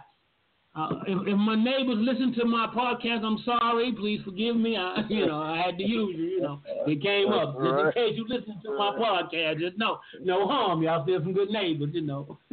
[0.74, 3.92] Uh, if, if my neighbors listen to my podcast, I'm sorry.
[3.98, 4.76] Please forgive me.
[4.76, 6.24] I, you know, I had to use you.
[6.24, 7.58] You know, it came up.
[7.60, 10.82] Just in case you listen to my podcast, just know, no harm.
[10.82, 12.38] Y'all still some good neighbors, you know.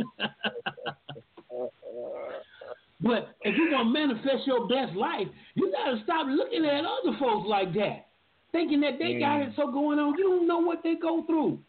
[2.99, 6.83] but if you want to manifest your best life, you got to stop looking at
[6.83, 8.08] other folks like that,
[8.51, 9.47] thinking that they got mm.
[9.47, 10.17] it so going on.
[10.17, 11.59] You don't know what they go through.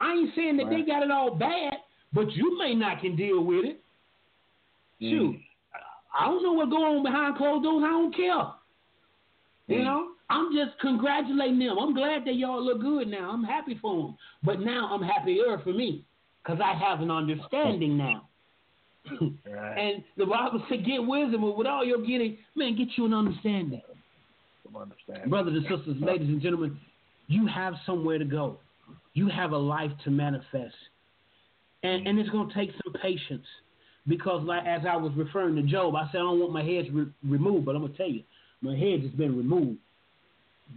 [0.00, 1.74] I ain't saying that they got it all bad,
[2.12, 3.80] but you may not can deal with it.
[5.00, 5.10] Mm.
[5.10, 5.36] Shoot.
[6.18, 7.84] I don't know what's going on behind closed doors.
[7.84, 8.52] I don't care.
[9.68, 9.84] You mm.
[9.84, 11.78] know, I'm just congratulating them.
[11.78, 13.30] I'm glad that y'all look good now.
[13.30, 14.16] I'm happy for them.
[14.42, 16.04] But now I'm happier for me
[16.42, 18.28] because I have an understanding now.
[19.20, 23.14] and the Bible said, get wisdom, but with all you're getting, man, get you an
[23.14, 23.82] understanding.
[24.80, 25.30] Understand.
[25.30, 26.78] Brothers and sisters, ladies and gentlemen,
[27.28, 28.58] you have somewhere to go.
[29.14, 30.74] You have a life to manifest.
[31.82, 33.46] And, and it's going to take some patience
[34.06, 36.86] because, like as I was referring to Job, I said I don't want my head
[36.92, 38.22] re- removed, but I'm gonna tell you,
[38.60, 39.78] my head has been removed.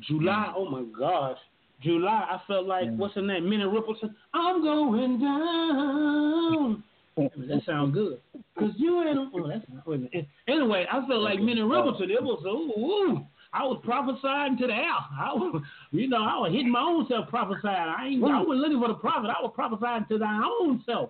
[0.08, 1.38] July, oh my gosh,
[1.82, 4.14] July, I felt like what's her name, Minnie Riperton.
[4.34, 6.84] I'm going down.
[7.18, 8.22] That sounds good.
[8.58, 9.18] Cause you ain't.
[9.36, 9.86] Oh, that's not.
[10.48, 12.10] Anyway, I felt like Minnie Riperton.
[12.10, 13.26] It was ooh, ooh.
[13.52, 15.00] I was prophesying to the air.
[15.20, 17.74] I was, you know, I was hitting my own self prophesying.
[17.74, 18.24] I ain't.
[18.24, 18.48] I mm.
[18.48, 19.30] wasn't looking for the prophet.
[19.30, 21.10] I was prophesying to thy own self.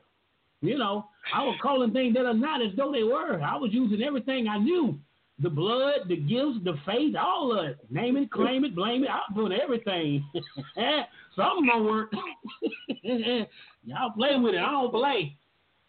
[0.62, 3.42] You know, I was calling things that are not as though they were.
[3.42, 5.00] I was using everything I knew.
[5.42, 7.78] The blood, the gifts, the faith, all of it.
[7.90, 8.32] Name it, mm.
[8.32, 9.10] claim it, blame it.
[9.10, 10.24] I was doing everything.
[11.36, 12.12] Something gonna work.
[13.84, 14.60] Y'all play with it.
[14.60, 15.38] I don't play.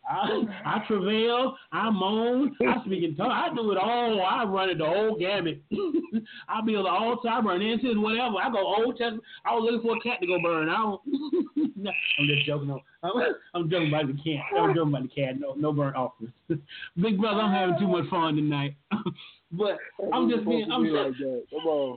[0.08, 4.20] I, I travail, I moan, I speak in tongues, I do it all.
[4.22, 5.62] I run it the whole gamut.
[6.48, 8.36] I build the altar, I burn incense, whatever.
[8.36, 9.22] I go Old Testament.
[9.44, 10.68] I was looking for a cat to go burn.
[10.68, 11.00] I don't.
[12.18, 12.68] I'm just joking.
[12.68, 13.12] No, I'm,
[13.54, 14.44] I'm joking about the cat.
[14.58, 15.38] I'm joking about the cat.
[15.38, 16.32] No, no burn offerings.
[17.00, 18.76] Big brother, I'm having too much fun tonight.
[19.52, 19.78] but
[20.12, 20.70] I'm just being.
[20.72, 21.50] I'm like just.
[21.50, 21.96] Come on.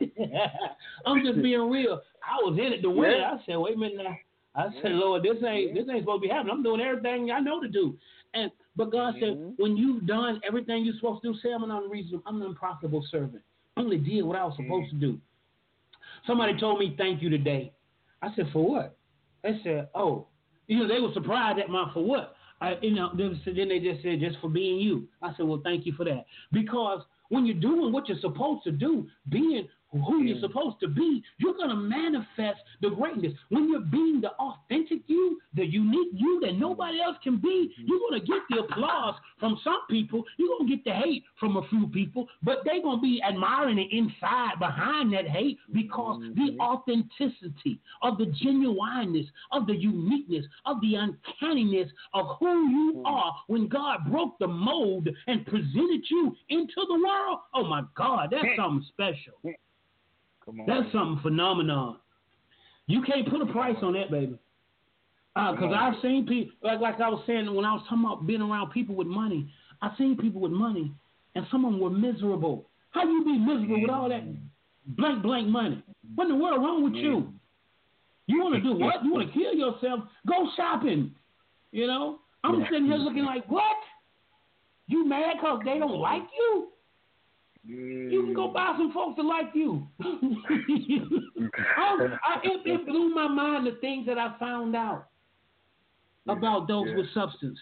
[1.05, 2.01] I'm just being real.
[2.23, 3.11] I was in it to win.
[3.11, 4.17] I said, wait a minute now.
[4.55, 6.53] I said, Lord, this ain't this ain't supposed to be happening.
[6.53, 7.97] I'm doing everything I know to do.
[8.33, 9.61] And but God said, mm-hmm.
[9.61, 13.05] when you've done everything you're supposed to do, say I'm an unreasonable, I'm an unprofitable
[13.11, 13.41] servant.
[13.77, 14.91] I only did what I was supposed mm.
[14.91, 15.17] to do.
[16.27, 17.73] Somebody told me thank you today.
[18.21, 18.97] I said, for what?
[19.43, 20.27] They said, oh,
[20.67, 22.35] you know, they were surprised at my for what.
[22.61, 25.07] I, you know, then they just said just for being you.
[25.21, 28.71] I said, well, thank you for that because when you're doing what you're supposed to
[28.71, 29.67] do, being
[30.01, 30.41] who you're mm.
[30.41, 33.33] supposed to be, you're going to manifest the greatness.
[33.49, 37.87] When you're being the authentic you, the unique you that nobody else can be, mm.
[37.87, 40.23] you're going to get the applause from some people.
[40.37, 43.21] You're going to get the hate from a few people, but they're going to be
[43.27, 46.33] admiring the inside behind that hate because mm-hmm.
[46.33, 53.03] the authenticity of the genuineness, of the uniqueness, of the uncanniness of who you mm.
[53.05, 57.39] are when God broke the mold and presented you into the world.
[57.53, 59.55] Oh my God, that's something special.
[60.45, 60.65] Come on.
[60.67, 61.97] That's something phenomenon.
[62.87, 64.37] You can't put a price on that, baby.
[65.35, 68.27] Uh, because I've seen people, like like I was saying when I was talking about
[68.27, 69.49] being around people with money.
[69.81, 70.93] I've seen people with money,
[71.35, 72.69] and some of them were miserable.
[72.91, 74.93] How you be miserable with all that mm-hmm.
[74.95, 75.83] blank blank money?
[76.15, 77.33] What in the world wrong with you?
[78.27, 79.03] You want to do what?
[79.03, 80.01] You want to kill yourself?
[80.27, 81.15] Go shopping.
[81.71, 83.77] You know, I'm sitting here looking like what?
[84.87, 86.67] You mad because they don't like you?
[87.65, 88.53] You can go mm.
[88.53, 89.87] buy some folks that like you.
[90.01, 90.07] I,
[91.77, 95.07] I, it, it blew my mind the things that I found out
[96.27, 97.57] about those with substance.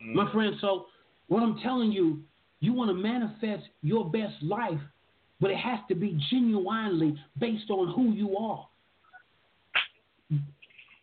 [0.00, 0.32] My mm.
[0.32, 0.86] friend, so
[1.26, 2.22] what I'm telling you,
[2.60, 4.80] you want to manifest your best life,
[5.40, 8.68] but it has to be genuinely based on who you are.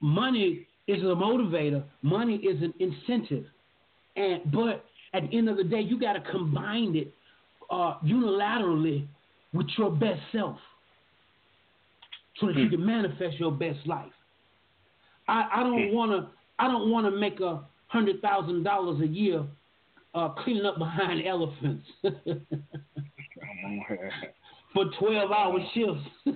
[0.01, 1.83] Money is a motivator.
[2.01, 3.45] Money is an incentive,
[4.15, 7.13] and but at the end of the day, you got to combine it
[7.69, 9.07] uh, unilaterally
[9.53, 10.57] with your best self,
[12.39, 14.11] so that you can manifest your best life.
[15.27, 16.29] I, I don't want to.
[16.59, 19.43] I don't want to make a hundred thousand dollars a year
[20.15, 21.85] uh, cleaning up behind elephants
[24.73, 26.03] for twelve hour shifts.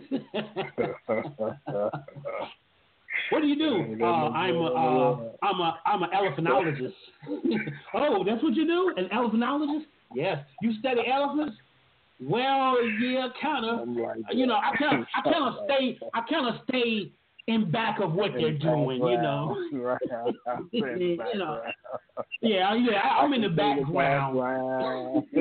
[3.30, 3.98] what do you do?
[4.04, 6.94] Uh, I'm a, uh, I'm a I'm an elephanologist.
[7.94, 8.94] oh, that's what you do?
[8.96, 9.86] An elephanologist?
[10.16, 10.46] Yes.
[10.62, 11.58] You study elephants?
[12.20, 13.88] Well, yeah, kind of.
[14.34, 17.12] You know, I kind of I kind of stay I kind of stay
[17.48, 19.00] in back of what they're doing.
[19.12, 19.56] You know.
[19.74, 20.00] Right.
[20.72, 21.62] you know.
[22.42, 22.98] Yeah, yeah.
[23.00, 24.36] I- I'm in the background.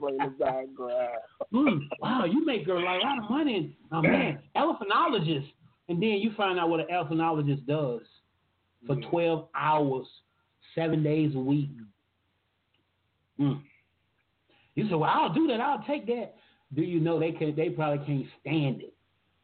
[0.00, 1.18] The background.
[1.52, 3.76] Mm, wow, you make a lot of money.
[3.92, 5.50] Oh man, elephanologist.
[5.88, 8.02] And then you find out what an elephanologist does
[8.86, 10.06] for 12 hours,
[10.74, 11.70] seven days a week.
[13.40, 13.60] Mm.
[14.74, 15.60] You say, well, I'll do that.
[15.60, 16.34] I'll take that.
[16.74, 17.54] Do you know they can?
[17.56, 18.94] They probably can't stand it.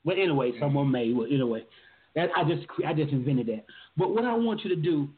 [0.05, 1.12] But anyway, someone may.
[1.12, 1.64] Well, anyway,
[2.14, 3.64] that I just I just invented that.
[3.97, 5.09] But what I want you to do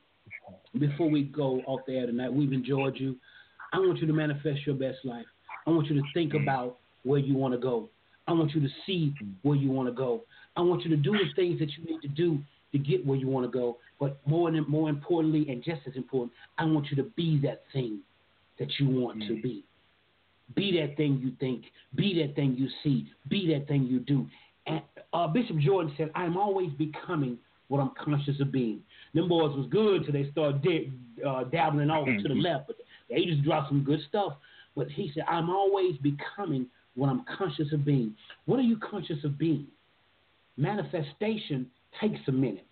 [0.79, 3.17] before we go off the air tonight, we've enjoyed you.
[3.73, 5.27] I want you to manifest your best life.
[5.67, 7.91] I want you to think about where you want to go.
[8.27, 10.23] I want you to see where you want to go.
[10.57, 12.39] I want you to do the things that you need to do
[12.73, 13.77] to get where you want to go.
[14.01, 17.63] But more than more importantly, and just as important, I want you to be that
[17.75, 18.01] thing
[18.59, 19.65] that you want to be.
[20.55, 21.65] Be that thing you think.
[21.95, 23.09] Be that thing you see.
[23.29, 24.27] Be that thing you do.
[24.67, 24.83] And
[25.13, 27.39] uh, Bishop Jordan said, "I'm always becoming
[27.69, 28.81] what I'm conscious of being."
[29.15, 30.93] Them boys was good till they started di-
[31.27, 32.77] uh, dabbling off to the left, but
[33.11, 34.35] they just dropped some good stuff.
[34.77, 38.15] But he said, "I'm always becoming what I'm conscious of being."
[38.47, 39.67] What are you conscious of being?
[40.57, 41.67] Manifestation
[42.01, 42.67] takes a minute.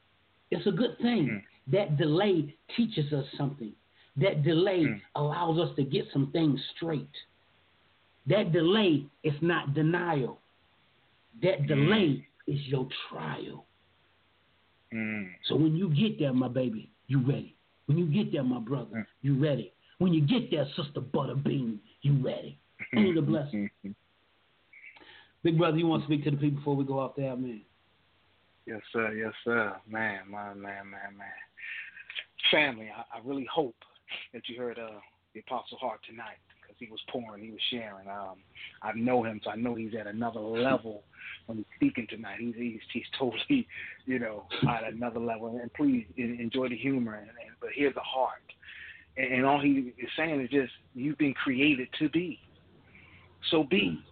[0.51, 1.28] It's a good thing.
[1.72, 3.72] That delay teaches us something.
[4.18, 4.94] That delay hmm.
[5.14, 7.10] allows us to get some things straight.
[8.26, 10.40] That delay is not denial.
[11.42, 11.66] That hmm.
[11.66, 13.66] delay is your trial.
[14.94, 15.28] Mm.
[15.48, 17.56] So when you get there, my baby, you ready.
[17.86, 19.00] When you get there, my brother, hmm.
[19.20, 19.72] you ready.
[19.98, 22.58] When you get there, sister Butterbean, you ready.
[22.94, 23.70] Ain't it a blessing?
[25.42, 27.62] Big brother, you want to speak to the people before we go off there, man?
[28.66, 29.12] Yes, sir.
[29.12, 29.76] Yes, sir.
[29.88, 31.28] Man, man, man, man, man.
[32.50, 33.76] Family, I, I really hope
[34.32, 35.00] that you heard uh,
[35.34, 38.09] the Apostle Hart tonight because he was pouring, he was sharing.
[38.09, 38.36] Um,
[38.82, 41.04] I know him, so I know he's at another level
[41.46, 42.38] when he's speaking tonight.
[42.40, 43.66] He's he's, he's totally,
[44.07, 45.59] you know, at another level.
[45.61, 48.42] And please enjoy the humor, and, and but hear the heart.
[49.16, 52.38] And, and all he is saying is just you've been created to be.
[53.50, 54.02] So be.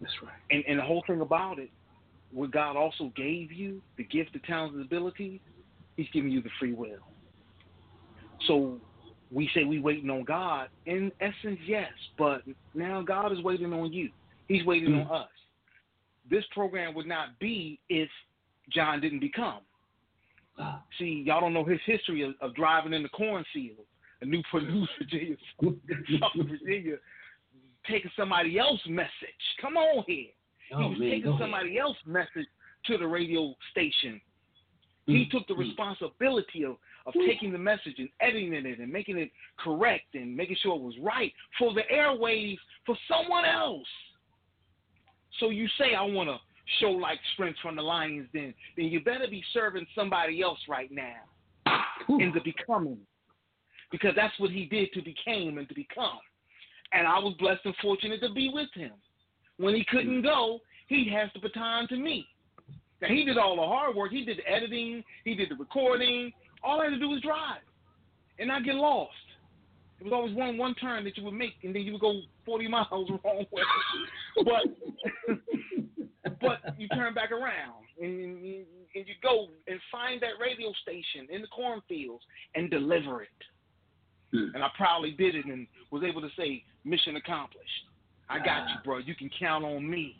[0.00, 0.32] That's right.
[0.50, 1.70] And, and the whole thing about it,
[2.32, 5.40] what God also gave you, the gift, the talents, and abilities,
[5.96, 6.98] He's giving you the free will.
[8.46, 8.80] So
[9.32, 10.68] we say we waiting on God.
[10.86, 12.42] In essence, yes, but
[12.74, 14.10] now God is waiting on you.
[14.48, 15.28] He's waiting on us.
[16.30, 18.08] This program would not be if
[18.70, 19.60] John didn't become.
[20.58, 20.82] Ah.
[20.98, 23.86] See, y'all don't know his history of, of driving in the cornfield,
[24.20, 26.96] a new News, Virginia, Southern Virginia,
[27.88, 29.10] taking somebody else's message.
[29.60, 30.28] Come on here.
[30.74, 32.46] Oh, he was man, taking somebody else's message
[32.86, 34.20] to the radio station.
[35.06, 35.58] He Mm, took the mm.
[35.58, 36.76] responsibility of,
[37.06, 40.82] of taking the message and editing it and making it correct and making sure it
[40.82, 43.86] was right for the airwaves for someone else.
[45.40, 46.38] So you say I want to
[46.78, 50.90] show like strength from the Lions, then then you better be serving somebody else right
[50.92, 51.22] now
[52.08, 52.98] in the becoming,
[53.90, 56.20] because that's what he did to became and to become.
[56.92, 58.92] And I was blessed and fortunate to be with him.
[59.56, 62.26] When he couldn't go, he has the baton to me.
[63.02, 64.12] Now he did all the hard work.
[64.12, 65.02] He did the editing.
[65.24, 66.32] He did the recording.
[66.62, 67.60] All I had to do was drive,
[68.38, 69.12] and not get lost.
[70.00, 72.20] It was always one one turn that you would make, and then you would go
[72.46, 73.62] 40 miles the wrong way.
[74.44, 75.40] but
[76.40, 81.26] but you turn back around and, and and you go and find that radio station
[81.30, 82.22] in the cornfields
[82.54, 83.28] and deliver it.
[84.32, 84.54] Hmm.
[84.54, 87.68] And I proudly did it and was able to say, mission accomplished.
[88.28, 88.98] I got you, bro.
[88.98, 90.16] You can count on me.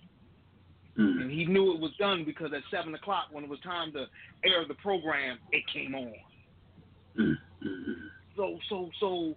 [0.98, 1.22] Mm.
[1.22, 4.06] And he knew it was done because at seven o'clock, when it was time to
[4.44, 6.12] air the program, it came on.
[7.18, 7.34] Mm.
[8.36, 9.34] So, so, so,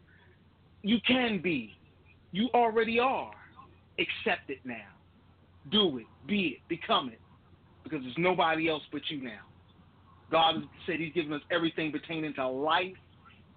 [0.82, 1.74] you can be.
[2.32, 3.32] You already are.
[3.98, 4.88] Accept it now.
[5.72, 6.06] Do it.
[6.28, 6.60] Be it.
[6.68, 7.20] Become it.
[7.84, 9.42] Because there's nobody else but you now.
[10.32, 12.96] God said He's given us everything pertaining to life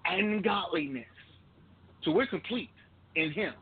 [0.05, 1.05] and godliness.
[2.05, 2.71] So we're complete
[3.17, 3.55] in Him.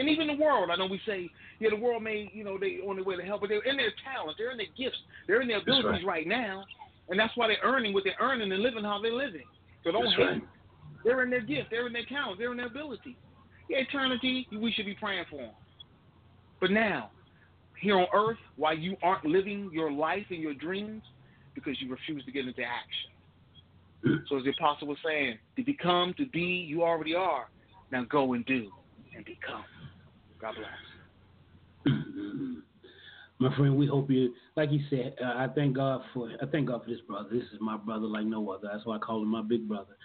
[0.00, 2.78] And even the world, I know we say, yeah, the world may, you know, they
[2.88, 4.96] on their way to hell, but they're in their talents, they're in their gifts,
[5.26, 6.26] they're in their abilities right.
[6.26, 6.26] right.
[6.26, 6.64] now,
[7.10, 9.44] and that's why they're earning what they're earning and living how they're living.
[9.84, 10.24] So don't that's hate.
[10.24, 10.42] Right.
[11.04, 13.14] They're in their gift, they're in their talent, they're in their ability.
[13.68, 15.52] Yeah, eternity, we should be praying for them.
[16.62, 17.10] But now,
[17.78, 21.02] here on earth, while you aren't living your life and your dreams,
[21.54, 23.10] because you refuse to get into action.
[24.06, 24.28] Mm.
[24.30, 27.50] So as the apostle was saying, to become, to be, you already are.
[27.92, 28.70] Now go and do
[29.14, 29.64] and become.
[30.40, 31.94] God bless.
[33.38, 36.68] My friend, we hope you, like you said, uh, I thank God for, I thank
[36.68, 37.30] God for this brother.
[37.32, 38.68] This is my brother like no other.
[38.70, 39.96] That's why I call him my big brother.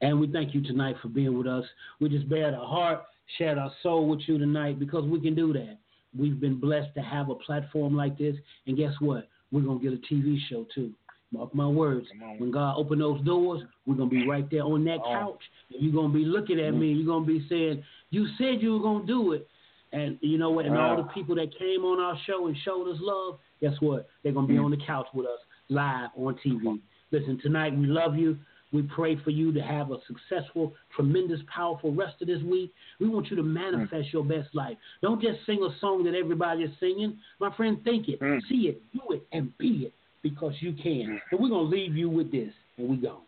[0.00, 1.64] And we thank you tonight for being with us.
[2.00, 3.02] We just bared our heart,
[3.36, 5.76] shared our soul with you tonight because we can do that.
[6.18, 8.36] We've been blessed to have a platform like this.
[8.66, 9.28] And guess what?
[9.52, 10.94] We're going to get a TV show too.
[11.30, 12.06] Mark my words.
[12.38, 15.92] When God open those doors, we're gonna be right there on that couch, and you're
[15.92, 16.92] gonna be looking at me.
[16.92, 19.46] You're gonna be saying, "You said you were gonna do it,"
[19.92, 20.66] and you know what?
[20.66, 24.08] And all the people that came on our show and showed us love, guess what?
[24.22, 24.64] They're gonna be mm.
[24.64, 26.80] on the couch with us live on TV.
[27.10, 28.38] Listen, tonight we love you.
[28.70, 32.72] We pray for you to have a successful, tremendous, powerful rest of this week.
[33.00, 33.46] We want you to mm.
[33.46, 34.76] manifest your best life.
[35.00, 37.16] Don't just sing a song that everybody is singing.
[37.40, 38.40] My friend, think it, mm.
[38.48, 41.20] see it, do it, and be it because you can.
[41.30, 43.20] So we're going to leave you with this, and we go.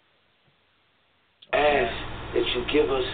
[1.53, 1.95] Ask
[2.35, 3.05] that you give us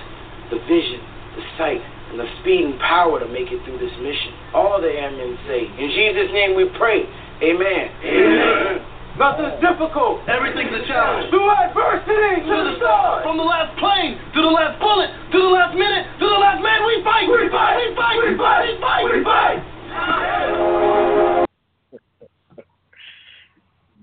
[0.51, 1.01] the vision,
[1.37, 4.33] the sight, and the speed and power to make it through this mission.
[4.55, 7.05] All the airmen say, In Jesus' name we pray.
[7.43, 7.85] Amen.
[8.03, 8.97] Amen.
[9.19, 10.21] Nothing's difficult.
[10.29, 11.31] Everything's a challenge.
[11.33, 13.25] Through adversity, to, to the stars.
[13.25, 16.61] From the last plane, to the last bullet, to the last minute, to the last
[16.61, 17.25] man, we fight.
[17.25, 17.81] We fight.
[17.81, 18.17] We fight.
[18.21, 18.65] We fight.
[18.69, 19.05] We fight.
[19.09, 19.65] We fight.
[19.65, 19.69] We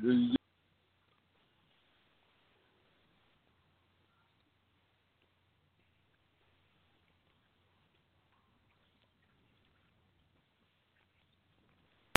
[0.01, 0.39] fight.